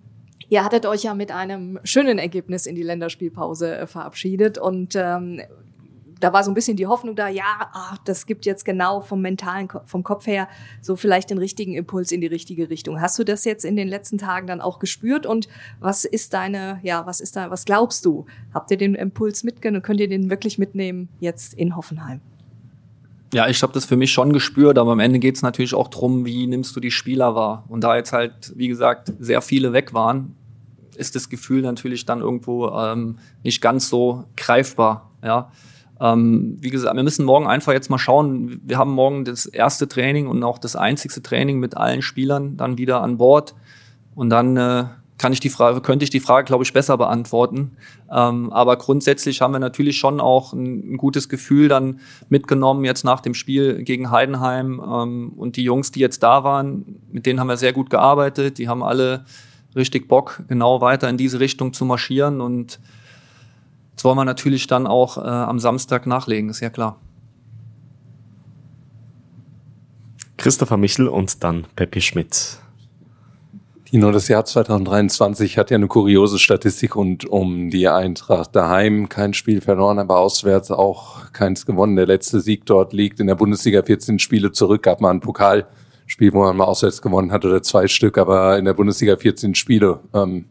Ihr 0.48 0.64
hattet 0.64 0.84
euch 0.84 1.04
ja 1.04 1.14
mit 1.14 1.30
einem 1.30 1.78
schönen 1.84 2.18
Ergebnis 2.18 2.66
in 2.66 2.74
die 2.74 2.82
Länderspielpause 2.82 3.78
äh, 3.78 3.86
verabschiedet 3.86 4.58
und 4.58 4.96
ähm, 4.96 5.40
da 6.20 6.32
war 6.32 6.44
so 6.44 6.50
ein 6.50 6.54
bisschen 6.54 6.76
die 6.76 6.86
Hoffnung 6.86 7.16
da, 7.16 7.28
ja, 7.28 7.70
ach, 7.72 7.98
das 8.04 8.26
gibt 8.26 8.46
jetzt 8.46 8.64
genau 8.64 9.00
vom 9.00 9.20
mentalen, 9.22 9.68
vom 9.86 10.04
Kopf 10.04 10.26
her 10.26 10.48
so 10.80 10.94
vielleicht 10.94 11.30
den 11.30 11.38
richtigen 11.38 11.74
Impuls 11.74 12.12
in 12.12 12.20
die 12.20 12.26
richtige 12.26 12.70
Richtung. 12.70 13.00
Hast 13.00 13.18
du 13.18 13.24
das 13.24 13.44
jetzt 13.44 13.64
in 13.64 13.74
den 13.74 13.88
letzten 13.88 14.18
Tagen 14.18 14.46
dann 14.46 14.60
auch 14.60 14.78
gespürt 14.78 15.26
und 15.26 15.48
was 15.80 16.04
ist 16.04 16.34
deine, 16.34 16.78
ja, 16.82 17.06
was 17.06 17.20
ist 17.20 17.36
da, 17.36 17.50
was 17.50 17.64
glaubst 17.64 18.04
du? 18.04 18.26
Habt 18.52 18.70
ihr 18.70 18.76
den 18.76 18.94
Impuls 18.94 19.42
mitgenommen? 19.42 19.82
Könnt 19.82 20.00
ihr 20.00 20.08
den 20.08 20.30
wirklich 20.30 20.58
mitnehmen 20.58 21.08
jetzt 21.20 21.54
in 21.54 21.74
Hoffenheim? 21.74 22.20
Ja, 23.32 23.48
ich 23.48 23.62
habe 23.62 23.72
das 23.72 23.84
für 23.84 23.96
mich 23.96 24.12
schon 24.12 24.32
gespürt, 24.32 24.76
aber 24.76 24.92
am 24.92 24.98
Ende 24.98 25.20
geht 25.20 25.36
es 25.36 25.42
natürlich 25.42 25.74
auch 25.74 25.88
drum, 25.88 26.26
wie 26.26 26.46
nimmst 26.48 26.74
du 26.74 26.80
die 26.80 26.90
Spieler 26.90 27.34
wahr. 27.36 27.64
Und 27.68 27.84
da 27.84 27.96
jetzt 27.96 28.12
halt, 28.12 28.52
wie 28.56 28.66
gesagt, 28.66 29.12
sehr 29.20 29.40
viele 29.40 29.72
weg 29.72 29.94
waren, 29.94 30.34
ist 30.96 31.14
das 31.14 31.28
Gefühl 31.28 31.62
natürlich 31.62 32.04
dann 32.04 32.20
irgendwo 32.20 32.68
ähm, 32.70 33.18
nicht 33.44 33.62
ganz 33.62 33.88
so 33.88 34.24
greifbar. 34.36 35.10
Ja. 35.22 35.50
Ähm, 36.00 36.56
wie 36.60 36.70
gesagt, 36.70 36.96
wir 36.96 37.02
müssen 37.02 37.24
morgen 37.26 37.46
einfach 37.46 37.72
jetzt 37.72 37.90
mal 37.90 37.98
schauen. 37.98 38.60
Wir 38.64 38.78
haben 38.78 38.92
morgen 38.92 39.24
das 39.24 39.46
erste 39.46 39.86
Training 39.86 40.26
und 40.26 40.42
auch 40.42 40.58
das 40.58 40.74
einzigste 40.74 41.22
Training 41.22 41.58
mit 41.58 41.76
allen 41.76 42.02
Spielern 42.02 42.56
dann 42.56 42.78
wieder 42.78 43.02
an 43.02 43.18
Bord. 43.18 43.54
Und 44.14 44.30
dann 44.30 44.56
äh, 44.56 44.84
kann 45.20 45.34
ich 45.34 45.40
die 45.40 45.50
Frage, 45.50 45.82
könnte 45.82 46.02
ich 46.02 46.10
die 46.10 46.20
Frage, 46.20 46.46
glaube 46.46 46.64
ich, 46.64 46.72
besser 46.72 46.96
beantworten. 46.96 47.72
Ähm, 48.10 48.50
aber 48.50 48.76
grundsätzlich 48.76 49.42
haben 49.42 49.52
wir 49.52 49.58
natürlich 49.58 49.98
schon 49.98 50.18
auch 50.18 50.54
ein, 50.54 50.94
ein, 50.94 50.96
gutes 50.96 51.28
Gefühl 51.28 51.68
dann 51.68 52.00
mitgenommen 52.30 52.86
jetzt 52.86 53.04
nach 53.04 53.20
dem 53.20 53.34
Spiel 53.34 53.84
gegen 53.84 54.10
Heidenheim. 54.10 54.80
Ähm, 54.82 55.32
und 55.36 55.56
die 55.56 55.62
Jungs, 55.62 55.92
die 55.92 56.00
jetzt 56.00 56.22
da 56.22 56.42
waren, 56.42 57.02
mit 57.12 57.26
denen 57.26 57.38
haben 57.38 57.48
wir 57.48 57.58
sehr 57.58 57.74
gut 57.74 57.90
gearbeitet. 57.90 58.56
Die 58.56 58.68
haben 58.68 58.82
alle 58.82 59.26
richtig 59.76 60.08
Bock, 60.08 60.42
genau 60.48 60.80
weiter 60.80 61.10
in 61.10 61.18
diese 61.18 61.38
Richtung 61.38 61.74
zu 61.74 61.84
marschieren. 61.84 62.40
Und 62.40 62.80
das 64.00 64.04
wollen 64.06 64.16
wir 64.16 64.24
natürlich 64.24 64.66
dann 64.66 64.86
auch 64.86 65.18
äh, 65.18 65.28
am 65.28 65.58
Samstag 65.58 66.06
nachlegen, 66.06 66.48
ist 66.48 66.60
ja 66.60 66.70
klar. 66.70 66.98
Christopher 70.38 70.78
Michel 70.78 71.06
und 71.06 71.44
dann 71.44 71.66
Peppi 71.76 72.00
Schmidt. 72.00 72.56
Tino, 73.84 74.10
das 74.10 74.28
Jahr 74.28 74.46
2023 74.46 75.58
hat 75.58 75.70
ja 75.70 75.74
eine 75.74 75.86
kuriose 75.86 76.38
Statistik 76.38 76.96
und 76.96 77.26
um 77.26 77.68
die 77.68 77.88
Eintracht 77.88 78.56
daheim 78.56 79.10
kein 79.10 79.34
Spiel 79.34 79.60
verloren, 79.60 79.98
aber 79.98 80.18
auswärts 80.18 80.70
auch 80.70 81.30
keins 81.34 81.66
gewonnen. 81.66 81.96
Der 81.96 82.06
letzte 82.06 82.40
Sieg 82.40 82.64
dort 82.64 82.94
liegt 82.94 83.20
in 83.20 83.26
der 83.26 83.34
Bundesliga 83.34 83.82
14 83.82 84.18
Spiele 84.18 84.50
zurück, 84.50 84.82
gab 84.84 85.02
mal 85.02 85.10
ein 85.10 85.20
Pokalspiel, 85.20 86.32
wo 86.32 86.44
man 86.44 86.56
mal 86.56 86.64
auswärts 86.64 87.02
gewonnen 87.02 87.32
hat 87.32 87.44
oder 87.44 87.62
zwei 87.62 87.86
Stück, 87.86 88.16
aber 88.16 88.56
in 88.56 88.64
der 88.64 88.72
Bundesliga 88.72 89.18
14 89.18 89.54
Spiele. 89.54 90.00
Ähm, 90.14 90.46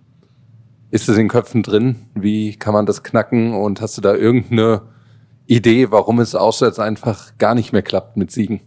ist 0.92 1.10
es 1.10 1.18
in 1.18 1.28
Köpfen 1.28 1.64
drin? 1.64 1.96
Wie 2.16 2.56
kann 2.56 2.74
man 2.74 2.86
das 2.86 3.04
knacken? 3.04 3.54
Und 3.54 3.82
hast 3.82 3.98
du 3.98 4.02
da 4.02 4.16
irgendeine 4.16 4.82
Idee, 5.46 5.92
warum 5.92 6.20
es 6.20 6.36
auswärts 6.36 6.80
einfach 6.80 7.38
gar 7.38 7.56
nicht 7.56 7.74
mehr 7.74 7.82
klappt 7.82 8.18
mit 8.18 8.32
Siegen? 8.32 8.62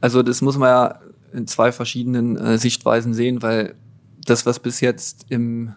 Also 0.00 0.22
das 0.22 0.42
muss 0.42 0.58
man 0.58 0.68
ja 0.68 1.00
in 1.32 1.46
zwei 1.46 1.72
verschiedenen 1.72 2.36
äh, 2.36 2.58
Sichtweisen 2.58 3.14
sehen, 3.14 3.42
weil 3.42 3.74
das, 4.24 4.46
was 4.46 4.58
bis 4.58 4.80
jetzt 4.80 5.26
im 5.28 5.74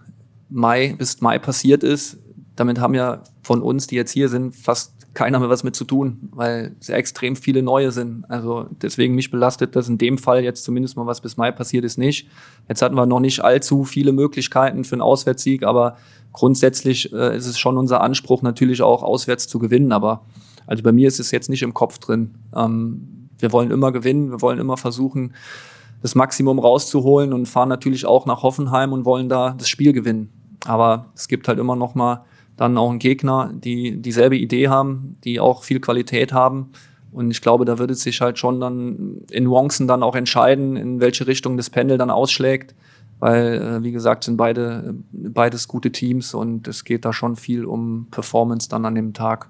Mai, 0.50 0.96
bis 0.98 1.22
Mai 1.22 1.40
passiert 1.40 1.84
ist, 1.84 2.18
damit 2.56 2.80
haben 2.80 2.94
ja 2.94 3.24
von 3.42 3.62
uns, 3.62 3.88
die 3.88 3.96
jetzt 3.96 4.12
hier 4.12 4.30
sind, 4.30 4.56
fast 4.56 4.95
keiner 5.16 5.40
mehr 5.40 5.50
was 5.50 5.64
mit 5.64 5.76
zu 5.76 5.86
tun, 5.86 6.30
weil 6.32 6.76
sehr 6.80 6.98
extrem 6.98 7.36
viele 7.36 7.64
neue 7.64 7.92
sind. 7.92 8.26
Also 8.30 8.68
deswegen 8.82 9.16
mich 9.16 9.32
belastet 9.32 9.76
das 9.76 9.88
in 9.88 9.98
dem 9.98 10.18
Fall 10.18 10.44
jetzt 10.44 10.64
zumindest 10.64 10.98
mal 10.98 11.08
was 11.08 11.22
bis 11.22 11.38
Mai 11.38 11.52
passiert 11.52 11.86
ist 11.86 11.98
nicht. 11.98 12.28
Jetzt 12.68 12.82
hatten 12.82 12.96
wir 12.96 13.06
noch 13.06 13.22
nicht 13.22 13.44
allzu 13.44 13.86
viele 13.86 14.12
Möglichkeiten 14.12 14.84
für 14.84 14.96
einen 14.96 15.02
Auswärtssieg, 15.02 15.64
aber 15.64 15.98
grundsätzlich 16.34 17.12
äh, 17.14 17.36
ist 17.36 17.48
es 17.48 17.58
schon 17.58 17.78
unser 17.78 18.02
Anspruch 18.02 18.42
natürlich 18.42 18.82
auch 18.82 19.02
auswärts 19.04 19.48
zu 19.48 19.58
gewinnen. 19.58 19.94
Aber 19.94 20.26
also 20.68 20.84
bei 20.84 20.92
mir 20.92 21.08
ist 21.08 21.20
es 21.20 21.32
jetzt 21.32 21.50
nicht 21.50 21.64
im 21.64 21.74
Kopf 21.74 21.98
drin. 21.98 22.36
Ähm, 22.54 23.30
wir 23.40 23.54
wollen 23.54 23.72
immer 23.72 23.92
gewinnen, 23.92 24.32
wir 24.32 24.42
wollen 24.42 24.60
immer 24.60 24.78
versuchen, 24.78 25.34
das 26.02 26.14
Maximum 26.14 26.60
rauszuholen 26.60 27.32
und 27.32 27.48
fahren 27.48 27.70
natürlich 27.70 28.06
auch 28.06 28.26
nach 28.26 28.44
Hoffenheim 28.44 28.92
und 28.92 29.06
wollen 29.06 29.30
da 29.30 29.56
das 29.58 29.70
Spiel 29.70 29.94
gewinnen. 29.94 30.30
Aber 30.66 31.06
es 31.16 31.28
gibt 31.30 31.48
halt 31.48 31.58
immer 31.58 31.76
noch 31.76 31.96
mal 31.96 32.26
dann 32.58 32.78
auch 32.78 32.90
einen 32.90 33.00
Gegner, 33.00 33.52
die 33.54 34.02
dieselbe 34.02 34.38
Idee 34.38 34.70
haben, 34.70 35.18
die 35.24 35.40
auch 35.40 35.64
viel 35.64 35.80
Qualität 35.80 36.34
haben. 36.34 36.72
Und 37.12 37.32
ich 37.32 37.42
glaube, 37.42 37.66
da 37.66 37.80
würde 37.80 37.94
es 37.94 38.04
sich 38.04 38.22
halt 38.22 38.38
schon 38.40 38.60
dann 38.60 39.22
in 39.32 39.46
Nuancen 39.46 39.88
dann 39.88 40.04
auch 40.04 40.16
entscheiden, 40.16 40.76
in 40.76 41.00
welche 41.00 41.28
Richtung 41.28 41.58
das 41.58 41.70
Pendel 41.70 41.98
dann 41.98 42.10
ausschlägt. 42.10 42.76
Weil, 43.20 43.62
äh, 43.62 43.84
wie 43.84 43.92
gesagt, 43.92 44.26
sind 44.26 44.36
beide, 44.36 44.96
beides 45.12 45.70
gute 45.70 45.92
Teams 45.92 46.34
und 46.34 46.68
es 46.68 46.84
geht 46.84 47.06
da 47.06 47.14
schon 47.14 47.38
viel 47.38 47.64
um 47.64 48.08
Performance 48.12 48.68
dann 48.68 48.84
an 48.86 48.96
dem 48.96 49.14
Tag. 49.14 49.50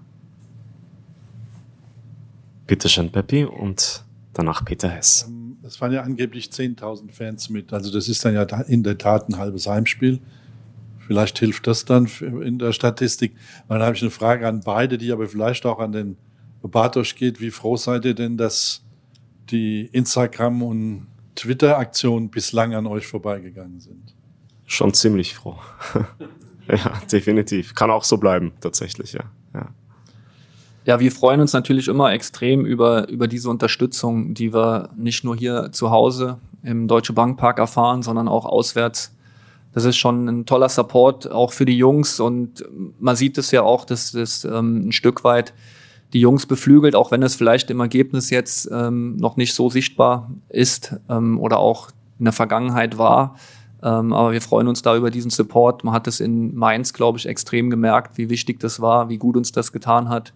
Bitte 2.67 2.89
schön, 2.89 3.11
Peppi, 3.11 3.45
und 3.45 4.03
danach 4.33 4.63
Peter 4.65 4.89
Hess. 4.89 5.25
Ähm, 5.27 5.57
es 5.63 5.81
waren 5.81 5.91
ja 5.91 6.01
angeblich 6.01 6.49
10.000 6.49 7.11
Fans 7.11 7.49
mit. 7.49 7.73
Also 7.73 7.91
das 7.91 8.07
ist 8.07 8.23
dann 8.23 8.35
ja 8.35 8.43
in 8.43 8.83
der 8.83 8.97
Tat 8.97 9.29
ein 9.29 9.37
halbes 9.37 9.67
Heimspiel. 9.67 10.19
Vielleicht 11.05 11.37
hilft 11.39 11.67
das 11.67 11.85
dann 11.85 12.07
in 12.19 12.57
der 12.57 12.71
Statistik. 12.71 13.35
Dann 13.69 13.81
habe 13.81 13.95
ich 13.95 14.01
eine 14.01 14.11
Frage 14.11 14.47
an 14.47 14.61
beide, 14.65 14.97
die 14.97 15.11
aber 15.11 15.27
vielleicht 15.27 15.65
auch 15.65 15.79
an 15.79 15.91
den 15.91 16.17
Bartosch 16.63 17.15
geht. 17.15 17.39
Wie 17.39 17.51
froh 17.51 17.77
seid 17.77 18.05
ihr 18.05 18.15
denn, 18.15 18.37
dass 18.37 18.83
die 19.51 19.85
Instagram- 19.91 20.63
und 20.63 21.07
Twitter-Aktionen 21.35 22.29
bislang 22.29 22.73
an 22.73 22.87
euch 22.87 23.05
vorbeigegangen 23.05 23.79
sind? 23.79 24.15
Schon 24.65 24.93
ziemlich 24.93 25.35
froh. 25.35 25.57
ja, 26.67 26.93
definitiv. 27.11 27.75
Kann 27.75 27.91
auch 27.91 28.03
so 28.03 28.17
bleiben, 28.17 28.53
tatsächlich, 28.59 29.13
ja. 29.13 29.25
ja. 29.53 29.69
Ja, 30.85 30.99
wir 30.99 31.11
freuen 31.11 31.41
uns 31.41 31.53
natürlich 31.53 31.87
immer 31.87 32.13
extrem 32.13 32.65
über, 32.65 33.09
über 33.09 33.27
diese 33.27 33.49
Unterstützung, 33.49 34.33
die 34.33 34.53
wir 34.53 34.89
nicht 34.95 35.23
nur 35.23 35.35
hier 35.35 35.71
zu 35.71 35.91
Hause 35.91 36.39
im 36.63 36.87
Deutsche 36.87 37.13
Bankpark 37.13 37.59
erfahren, 37.59 38.01
sondern 38.01 38.27
auch 38.27 38.45
auswärts. 38.45 39.15
Das 39.75 39.85
ist 39.85 39.97
schon 39.97 40.27
ein 40.27 40.45
toller 40.47 40.69
Support 40.69 41.29
auch 41.29 41.53
für 41.53 41.65
die 41.65 41.77
Jungs 41.77 42.19
und 42.19 42.65
man 42.99 43.15
sieht 43.15 43.37
es 43.37 43.51
ja 43.51 43.61
auch, 43.61 43.85
dass 43.85 44.13
das 44.13 44.43
ähm, 44.43 44.87
ein 44.87 44.91
Stück 44.91 45.23
weit 45.23 45.53
die 46.13 46.21
Jungs 46.21 46.47
beflügelt, 46.47 46.95
auch 46.95 47.11
wenn 47.11 47.21
es 47.21 47.35
vielleicht 47.35 47.69
im 47.69 47.79
Ergebnis 47.79 48.31
jetzt 48.31 48.69
ähm, 48.71 49.17
noch 49.17 49.37
nicht 49.37 49.53
so 49.53 49.69
sichtbar 49.69 50.31
ist 50.49 50.95
ähm, 51.09 51.39
oder 51.39 51.59
auch 51.59 51.89
in 52.17 52.25
der 52.25 52.33
Vergangenheit 52.33 52.97
war. 52.97 53.35
Ähm, 53.83 54.13
aber 54.13 54.31
wir 54.31 54.41
freuen 54.41 54.67
uns 54.67 54.81
da 54.81 54.95
über 54.95 55.11
diesen 55.11 55.29
Support. 55.29 55.83
Man 55.83 55.93
hat 55.93 56.07
es 56.07 56.19
in 56.19 56.55
Mainz, 56.55 56.93
glaube 56.93 57.19
ich, 57.19 57.27
extrem 57.27 57.69
gemerkt, 57.69 58.17
wie 58.17 58.29
wichtig 58.29 58.59
das 58.59 58.79
war, 58.79 59.09
wie 59.09 59.17
gut 59.17 59.37
uns 59.37 59.51
das 59.51 59.71
getan 59.71 60.09
hat 60.09 60.33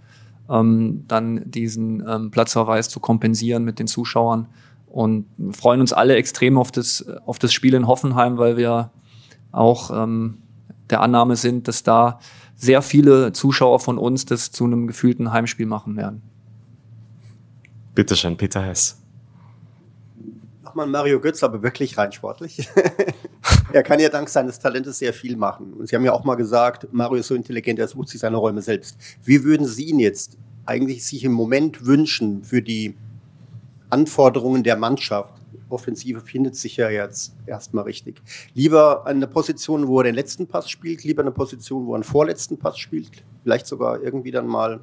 ähm, 0.50 1.05
dann 1.08 1.50
diesen 1.50 2.03
ähm, 2.08 2.31
Platzverweis 2.31 2.89
zu 2.89 3.00
kompensieren 3.00 3.63
mit 3.63 3.79
den 3.79 3.88
Zuschauern. 3.88 4.48
Und 4.88 5.25
freuen 5.51 5.81
uns 5.81 5.93
alle 5.93 6.15
extrem 6.15 6.58
auf 6.58 6.72
das, 6.72 7.05
auf 7.25 7.38
das 7.38 7.53
Spiel 7.53 7.75
in 7.75 7.86
Hoffenheim, 7.86 8.39
weil 8.39 8.58
wir 8.58 8.89
auch 9.51 9.91
ähm, 9.91 10.39
der 10.89 11.01
Annahme 11.01 11.36
sind, 11.36 11.68
dass 11.68 11.84
da 11.84 12.20
sehr 12.56 12.82
viele 12.82 13.32
Zuschauer 13.32 13.79
von 13.79 13.98
uns 13.98 14.25
das 14.25 14.51
zu 14.51 14.65
einem 14.65 14.88
gefühlten 14.88 15.32
Heimspiel 15.32 15.65
machen 15.65 15.96
werden. 15.96 16.22
Bitte 17.96 18.15
schön, 18.15 18.38
Peter 18.38 18.62
Hess. 18.62 18.98
Nochmal 20.63 20.88
Mario 20.88 21.20
Götz, 21.20 21.41
aber 21.41 21.63
wirklich 21.63 21.98
rein 21.98 22.12
sportlich. 22.12 22.70
er 23.74 23.84
kann 23.84 24.00
ja 24.00 24.10
dank 24.10 24.29
seines 24.29 24.60
Talentes 24.60 25.00
sehr 25.00 25.13
viel 25.13 25.36
machen. 25.36 25.74
Und 25.74 25.88
Sie 25.88 25.96
haben 25.96 26.06
ja 26.06 26.12
auch 26.12 26.24
mal 26.24 26.36
gesagt, 26.36 26.88
Mario 26.91 27.20
ist 27.20 27.27
so 27.27 27.36
intelligent, 27.36 27.79
er 27.79 27.88
sucht 27.88 28.10
sich 28.10 28.20
seine 28.20 28.38
Räume 28.38 28.62
selbst. 28.62 28.98
Wie 29.24 29.44
würden 29.44 29.65
Sie 29.65 29.86
ihn 29.86 30.00
jetzt 30.00 30.38
eigentlich 30.65 31.06
sich 31.06 31.24
im 31.24 31.32
Moment 31.32 31.86
wünschen 31.86 32.44
für 32.44 32.62
die 32.62 32.96
Anforderungen 33.89 34.63
der 34.63 34.75
Mannschaft? 34.75 35.38
Offensive 35.70 36.22
findet 36.22 36.56
sich 36.56 36.78
ja 36.78 36.90
jetzt 36.90 37.36
erstmal 37.46 37.86
richtig. 37.86 38.22
Lieber 38.54 39.06
eine 39.06 39.28
Position, 39.28 39.88
wo 39.88 40.00
er 40.00 40.06
den 40.06 40.16
letzten 40.16 40.48
Pass 40.48 40.70
spielt, 40.70 41.04
lieber 41.04 41.22
eine 41.22 41.32
Position, 41.32 41.86
wo 41.86 41.94
er 41.94 41.96
einen 41.96 42.04
vorletzten 42.04 42.58
Pass 42.58 42.78
spielt, 42.78 43.24
vielleicht 43.44 43.68
sogar 43.68 44.02
irgendwie 44.02 44.32
dann 44.32 44.48
mal 44.48 44.80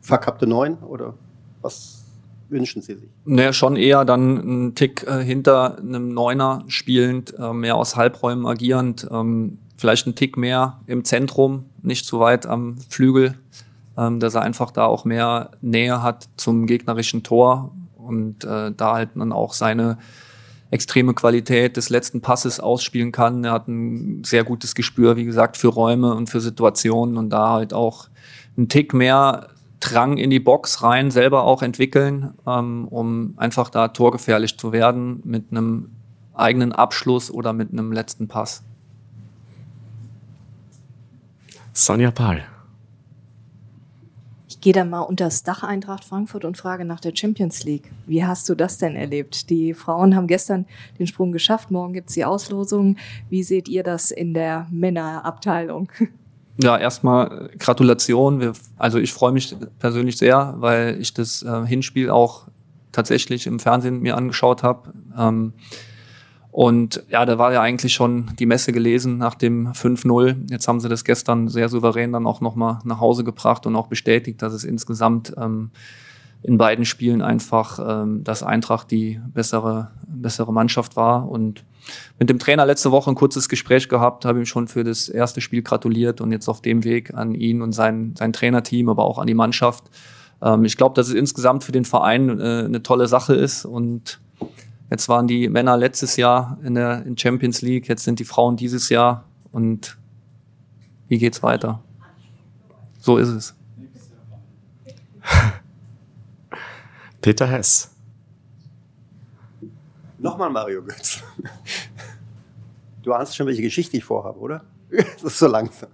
verkappte 0.00 0.46
Neun 0.46 0.78
oder 0.78 1.14
was 1.62 2.04
wünschen 2.48 2.82
Sie 2.82 2.94
sich? 2.94 3.08
Naja, 3.24 3.52
schon 3.52 3.76
eher 3.76 4.04
dann 4.04 4.40
einen 4.40 4.74
Tick 4.74 5.06
äh, 5.06 5.22
hinter 5.22 5.78
einem 5.78 6.12
Neuner 6.12 6.64
spielend, 6.66 7.34
äh, 7.38 7.52
mehr 7.52 7.76
aus 7.76 7.96
Halbräumen 7.96 8.46
agierend, 8.46 9.06
ähm, 9.10 9.58
vielleicht 9.76 10.06
einen 10.06 10.16
Tick 10.16 10.36
mehr 10.36 10.80
im 10.86 11.04
Zentrum, 11.04 11.66
nicht 11.82 12.06
zu 12.06 12.20
weit 12.20 12.46
am 12.46 12.78
Flügel, 12.78 13.38
ähm, 13.96 14.20
dass 14.20 14.34
er 14.34 14.42
einfach 14.42 14.70
da 14.70 14.86
auch 14.86 15.04
mehr 15.04 15.52
Nähe 15.60 16.02
hat 16.02 16.28
zum 16.36 16.66
gegnerischen 16.66 17.22
Tor 17.22 17.72
und 18.10 18.44
äh, 18.44 18.72
da 18.76 18.94
halt 18.94 19.10
dann 19.14 19.32
auch 19.32 19.54
seine 19.54 19.98
extreme 20.70 21.14
Qualität 21.14 21.76
des 21.76 21.90
letzten 21.90 22.20
Passes 22.20 22.60
ausspielen 22.60 23.12
kann. 23.12 23.44
Er 23.44 23.52
hat 23.52 23.68
ein 23.68 24.22
sehr 24.24 24.44
gutes 24.44 24.74
Gespür, 24.74 25.16
wie 25.16 25.24
gesagt, 25.24 25.56
für 25.56 25.68
Räume 25.68 26.14
und 26.14 26.28
für 26.28 26.40
Situationen 26.40 27.16
und 27.16 27.30
da 27.30 27.50
halt 27.50 27.72
auch 27.72 28.08
einen 28.56 28.68
Tick 28.68 28.94
mehr 28.94 29.48
Drang 29.80 30.18
in 30.18 30.28
die 30.28 30.40
Box 30.40 30.82
rein 30.82 31.10
selber 31.10 31.44
auch 31.44 31.62
entwickeln, 31.62 32.34
ähm, 32.46 32.86
um 32.88 33.34
einfach 33.38 33.70
da 33.70 33.88
torgefährlich 33.88 34.58
zu 34.58 34.72
werden 34.72 35.20
mit 35.24 35.46
einem 35.50 35.90
eigenen 36.34 36.72
Abschluss 36.72 37.30
oder 37.30 37.52
mit 37.52 37.72
einem 37.72 37.90
letzten 37.90 38.28
Pass. 38.28 38.62
Sonja 41.72 42.10
Pahl. 42.10 42.44
Ich 44.60 44.64
gehe 44.64 44.74
dann 44.74 44.90
mal 44.90 45.00
unter 45.00 45.24
das 45.24 45.42
Dach 45.42 45.62
Eintracht 45.62 46.04
Frankfurt 46.04 46.44
und 46.44 46.58
frage 46.58 46.84
nach 46.84 47.00
der 47.00 47.16
Champions 47.16 47.64
League. 47.64 47.90
Wie 48.06 48.26
hast 48.26 48.46
du 48.46 48.54
das 48.54 48.76
denn 48.76 48.94
erlebt? 48.94 49.48
Die 49.48 49.72
Frauen 49.72 50.14
haben 50.14 50.26
gestern 50.26 50.66
den 50.98 51.06
Sprung 51.06 51.32
geschafft, 51.32 51.70
morgen 51.70 51.94
gibt 51.94 52.10
es 52.10 52.14
die 52.14 52.26
Auslosung. 52.26 52.98
Wie 53.30 53.42
seht 53.42 53.70
ihr 53.70 53.82
das 53.82 54.10
in 54.10 54.34
der 54.34 54.66
Männerabteilung? 54.70 55.90
Ja, 56.62 56.76
erstmal 56.76 57.48
Gratulation. 57.58 58.40
Wir, 58.40 58.52
also 58.76 58.98
ich 58.98 59.14
freue 59.14 59.32
mich 59.32 59.56
persönlich 59.78 60.18
sehr, 60.18 60.56
weil 60.58 61.00
ich 61.00 61.14
das 61.14 61.42
äh, 61.42 61.64
Hinspiel 61.64 62.10
auch 62.10 62.48
tatsächlich 62.92 63.46
im 63.46 63.60
Fernsehen 63.60 64.00
mir 64.00 64.14
angeschaut 64.14 64.62
habe. 64.62 64.92
Und 66.52 67.04
ja, 67.08 67.24
da 67.24 67.38
war 67.38 67.52
ja 67.52 67.60
eigentlich 67.60 67.94
schon 67.94 68.30
die 68.38 68.46
Messe 68.46 68.72
gelesen 68.72 69.18
nach 69.18 69.34
dem 69.34 69.68
5-0. 69.68 70.50
Jetzt 70.50 70.66
haben 70.66 70.80
sie 70.80 70.88
das 70.88 71.04
gestern 71.04 71.48
sehr 71.48 71.68
souverän 71.68 72.12
dann 72.12 72.26
auch 72.26 72.40
nochmal 72.40 72.80
nach 72.84 73.00
Hause 73.00 73.22
gebracht 73.22 73.66
und 73.66 73.76
auch 73.76 73.86
bestätigt, 73.86 74.42
dass 74.42 74.52
es 74.52 74.64
insgesamt 74.64 75.32
ähm, 75.36 75.70
in 76.42 76.58
beiden 76.58 76.84
Spielen 76.84 77.22
einfach, 77.22 77.78
ähm, 78.02 78.24
dass 78.24 78.42
Eintracht 78.42 78.90
die 78.90 79.20
bessere 79.32 79.90
bessere 80.20 80.52
Mannschaft 80.52 80.96
war. 80.96 81.28
Und 81.28 81.64
mit 82.18 82.30
dem 82.30 82.38
Trainer 82.38 82.66
letzte 82.66 82.90
Woche 82.90 83.10
ein 83.10 83.14
kurzes 83.14 83.48
Gespräch 83.48 83.88
gehabt, 83.88 84.24
habe 84.24 84.38
ihm 84.38 84.46
schon 84.46 84.68
für 84.68 84.84
das 84.84 85.08
erste 85.08 85.40
Spiel 85.40 85.62
gratuliert 85.62 86.20
und 86.20 86.32
jetzt 86.32 86.48
auf 86.48 86.60
dem 86.60 86.84
Weg 86.84 87.14
an 87.14 87.34
ihn 87.34 87.62
und 87.62 87.72
sein, 87.72 88.14
sein 88.18 88.32
Trainerteam, 88.32 88.88
aber 88.88 89.04
auch 89.04 89.18
an 89.18 89.26
die 89.26 89.34
Mannschaft. 89.34 89.84
Ähm, 90.42 90.64
ich 90.64 90.76
glaube, 90.76 90.94
dass 90.94 91.08
es 91.08 91.14
insgesamt 91.14 91.64
für 91.64 91.72
den 91.72 91.84
Verein 91.84 92.38
äh, 92.38 92.64
eine 92.64 92.82
tolle 92.82 93.06
Sache 93.06 93.34
ist 93.34 93.64
und 93.64 94.20
Jetzt 94.90 95.08
waren 95.08 95.28
die 95.28 95.48
Männer 95.48 95.76
letztes 95.76 96.16
Jahr 96.16 96.58
in 96.64 96.74
der 96.74 97.06
in 97.06 97.16
Champions 97.16 97.62
League, 97.62 97.88
jetzt 97.88 98.02
sind 98.02 98.18
die 98.18 98.24
Frauen 98.24 98.56
dieses 98.56 98.88
Jahr 98.88 99.24
und 99.52 99.96
wie 101.08 101.18
geht's 101.18 101.42
weiter? 101.42 101.82
So 102.98 103.16
ist 103.16 103.28
es. 103.28 103.54
Peter 107.20 107.46
Hess. 107.46 107.94
Nochmal 110.18 110.50
Mario 110.50 110.82
Götz. 110.82 111.22
Du 113.02 113.12
ahnst 113.12 113.36
schon, 113.36 113.46
welche 113.46 113.62
Geschichte 113.62 113.96
ich 113.96 114.04
vorhabe, 114.04 114.38
oder? 114.38 114.64
Das 114.90 115.22
ist 115.22 115.38
so 115.38 115.46
langsam. 115.46 115.88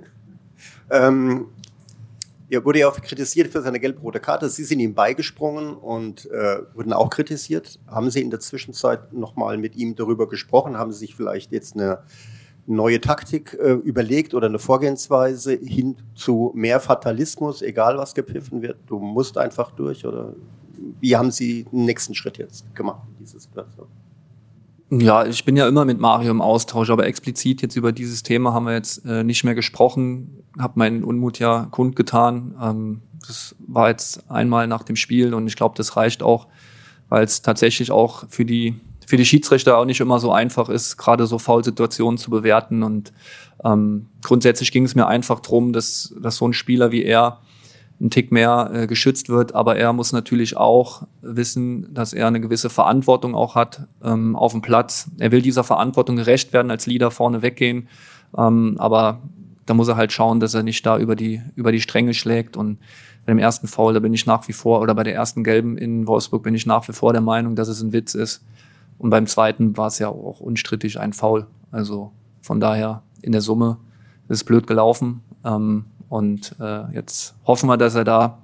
ähm, 0.90 1.48
er 2.48 2.64
wurde 2.64 2.80
ja 2.80 2.88
auch 2.88 3.00
kritisiert 3.00 3.50
für 3.50 3.62
seine 3.62 3.80
gelb-rote 3.80 4.20
Karte. 4.20 4.48
Sie 4.48 4.64
sind 4.64 4.80
ihm 4.80 4.94
beigesprungen 4.94 5.74
und 5.74 6.30
äh, 6.30 6.58
wurden 6.74 6.92
auch 6.92 7.10
kritisiert. 7.10 7.78
Haben 7.86 8.10
Sie 8.10 8.20
in 8.20 8.30
der 8.30 8.40
Zwischenzeit 8.40 9.12
nochmal 9.12 9.56
mit 9.56 9.76
ihm 9.76 9.96
darüber 9.96 10.28
gesprochen? 10.28 10.76
Haben 10.76 10.92
Sie 10.92 11.00
sich 11.00 11.14
vielleicht 11.14 11.52
jetzt 11.52 11.74
eine 11.74 12.00
neue 12.66 13.00
Taktik 13.00 13.54
äh, 13.54 13.72
überlegt 13.72 14.34
oder 14.34 14.46
eine 14.46 14.58
Vorgehensweise 14.58 15.52
hin 15.54 15.96
zu 16.14 16.52
mehr 16.54 16.80
Fatalismus, 16.80 17.62
egal 17.62 17.98
was 17.98 18.14
gepfiffen 18.14 18.62
wird? 18.62 18.78
Du 18.86 18.98
musst 18.98 19.38
einfach 19.38 19.70
durch 19.72 20.04
oder 20.06 20.34
wie 21.00 21.16
haben 21.16 21.30
Sie 21.30 21.64
den 21.64 21.84
nächsten 21.84 22.14
Schritt 22.14 22.38
jetzt 22.38 22.74
gemacht 22.74 23.02
in 23.08 23.24
diese 23.24 23.40
Situation? 23.40 23.86
Ja, 24.90 25.26
ich 25.26 25.44
bin 25.44 25.56
ja 25.56 25.66
immer 25.66 25.84
mit 25.84 25.98
Mario 25.98 26.30
im 26.30 26.40
Austausch, 26.40 26.90
aber 26.90 27.06
explizit 27.06 27.62
jetzt 27.62 27.76
über 27.76 27.92
dieses 27.92 28.22
Thema 28.22 28.52
haben 28.52 28.66
wir 28.66 28.74
jetzt 28.74 29.04
äh, 29.06 29.24
nicht 29.24 29.42
mehr 29.42 29.54
gesprochen. 29.54 30.44
Habe 30.58 30.78
meinen 30.78 31.04
Unmut 31.04 31.38
ja 31.38 31.66
kundgetan. 31.70 32.54
Ähm, 32.60 33.02
das 33.26 33.56
war 33.66 33.88
jetzt 33.88 34.30
einmal 34.30 34.66
nach 34.66 34.82
dem 34.82 34.96
Spiel 34.96 35.32
und 35.34 35.46
ich 35.46 35.56
glaube, 35.56 35.74
das 35.76 35.96
reicht 35.96 36.22
auch, 36.22 36.48
weil 37.08 37.24
es 37.24 37.42
tatsächlich 37.42 37.90
auch 37.90 38.24
für 38.28 38.44
die 38.44 38.76
für 39.06 39.16
die 39.16 39.26
Schiedsrichter 39.26 39.76
auch 39.76 39.84
nicht 39.84 40.00
immer 40.00 40.18
so 40.18 40.32
einfach 40.32 40.68
ist, 40.68 40.96
gerade 40.96 41.26
so 41.26 41.38
Foulsituationen 41.38 42.18
zu 42.18 42.30
bewerten. 42.30 42.82
Und 42.82 43.12
ähm, 43.62 44.06
grundsätzlich 44.22 44.72
ging 44.72 44.84
es 44.84 44.94
mir 44.94 45.06
einfach 45.06 45.40
drum, 45.40 45.72
dass, 45.72 46.14
dass 46.20 46.36
so 46.36 46.48
ein 46.48 46.52
Spieler 46.52 46.90
wie 46.90 47.04
er 47.04 47.40
ein 48.00 48.10
Tick 48.10 48.32
mehr 48.32 48.70
äh, 48.72 48.86
geschützt 48.86 49.28
wird. 49.28 49.54
Aber 49.54 49.76
er 49.76 49.92
muss 49.92 50.12
natürlich 50.12 50.56
auch 50.56 51.06
wissen, 51.22 51.92
dass 51.94 52.12
er 52.12 52.26
eine 52.26 52.40
gewisse 52.40 52.70
Verantwortung 52.70 53.34
auch 53.34 53.54
hat 53.54 53.86
ähm, 54.02 54.36
auf 54.36 54.52
dem 54.52 54.62
Platz. 54.62 55.10
Er 55.18 55.32
will 55.32 55.42
dieser 55.42 55.64
Verantwortung 55.64 56.16
gerecht 56.16 56.52
werden, 56.52 56.70
als 56.70 56.86
Leader 56.86 57.10
vorne 57.10 57.42
weggehen. 57.42 57.88
Ähm, 58.36 58.76
aber 58.78 59.20
da 59.66 59.74
muss 59.74 59.88
er 59.88 59.96
halt 59.96 60.12
schauen, 60.12 60.40
dass 60.40 60.54
er 60.54 60.62
nicht 60.62 60.84
da 60.84 60.98
über 60.98 61.16
die, 61.16 61.40
über 61.54 61.72
die 61.72 61.80
Stränge 61.80 62.14
schlägt. 62.14 62.56
Und 62.56 62.78
bei 63.24 63.32
dem 63.32 63.38
ersten 63.38 63.66
Foul, 63.66 63.94
da 63.94 64.00
bin 64.00 64.12
ich 64.12 64.26
nach 64.26 64.46
wie 64.48 64.52
vor, 64.52 64.80
oder 64.80 64.94
bei 64.94 65.04
der 65.04 65.14
ersten 65.14 65.44
Gelben 65.44 65.78
in 65.78 66.06
Wolfsburg 66.06 66.42
bin 66.42 66.54
ich 66.54 66.66
nach 66.66 66.86
wie 66.88 66.92
vor 66.92 67.12
der 67.12 67.22
Meinung, 67.22 67.56
dass 67.56 67.68
es 67.68 67.80
ein 67.80 67.92
Witz 67.92 68.14
ist. 68.14 68.44
Und 68.98 69.10
beim 69.10 69.26
zweiten 69.26 69.76
war 69.76 69.86
es 69.86 69.98
ja 69.98 70.08
auch 70.08 70.40
unstrittig 70.40 71.00
ein 71.00 71.12
Foul. 71.12 71.46
Also 71.70 72.12
von 72.40 72.60
daher 72.60 73.02
in 73.22 73.32
der 73.32 73.40
Summe 73.40 73.78
ist 74.28 74.38
es 74.38 74.44
blöd 74.44 74.66
gelaufen. 74.66 75.22
Ähm, 75.44 75.86
und 76.08 76.56
äh, 76.60 76.92
jetzt 76.92 77.34
hoffen 77.46 77.68
wir, 77.68 77.76
dass 77.76 77.94
er 77.94 78.04
da 78.04 78.38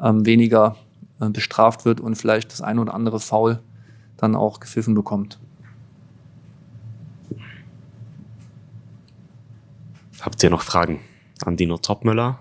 ähm, 0.00 0.24
weniger 0.26 0.76
äh, 1.20 1.28
bestraft 1.30 1.84
wird 1.84 2.00
und 2.00 2.16
vielleicht 2.16 2.52
das 2.52 2.60
ein 2.60 2.78
oder 2.78 2.94
andere 2.94 3.20
Foul 3.20 3.60
dann 4.16 4.34
auch 4.34 4.60
gepfiffen 4.60 4.94
bekommt. 4.94 5.38
Habt 10.20 10.42
ihr 10.42 10.50
noch 10.50 10.62
Fragen 10.62 11.00
an 11.44 11.56
Dino 11.56 11.78
Topmüller? 11.78 12.38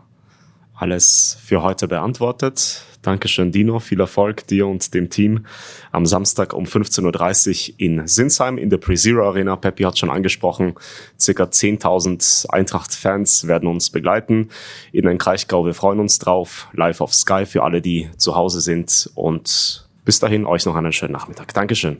Alles 0.77 1.39
für 1.43 1.63
heute 1.63 1.88
beantwortet. 1.88 2.84
Dankeschön, 3.01 3.51
Dino. 3.51 3.79
Viel 3.79 4.00
Erfolg 4.00 4.46
dir 4.46 4.67
und 4.67 4.93
dem 4.93 5.10
Team 5.10 5.46
am 5.91 6.05
Samstag 6.05 6.53
um 6.53 6.65
15.30 6.65 7.72
Uhr 7.72 7.75
in 7.79 8.07
Sinsheim 8.07 8.60
in 8.60 8.69
der 8.69 8.78
Pre-Zero 8.78 9.28
Arena. 9.28 9.56
Peppi 9.56 9.84
hat 9.84 9.97
schon 9.97 10.12
angesprochen. 10.12 10.75
Circa 11.19 11.45
10.000 11.45 12.49
Eintracht-Fans 12.49 13.47
werden 13.47 13.67
uns 13.67 13.89
begleiten 13.89 14.49
in 14.91 15.06
den 15.06 15.17
Kraichgau. 15.17 15.65
Wir 15.65 15.73
freuen 15.73 15.99
uns 15.99 16.19
drauf. 16.19 16.67
Live 16.73 17.01
auf 17.01 17.12
Sky 17.12 17.47
für 17.47 17.63
alle, 17.63 17.82
die 17.82 18.10
zu 18.17 18.36
Hause 18.36 18.62
sind. 18.62 19.10
Und 19.15 19.88
bis 20.06 20.19
dahin 20.19 20.45
euch 20.45 20.65
noch 20.67 20.75
einen 20.75 20.93
schönen 20.93 21.13
Nachmittag. 21.13 21.56
Dankeschön. 21.56 21.97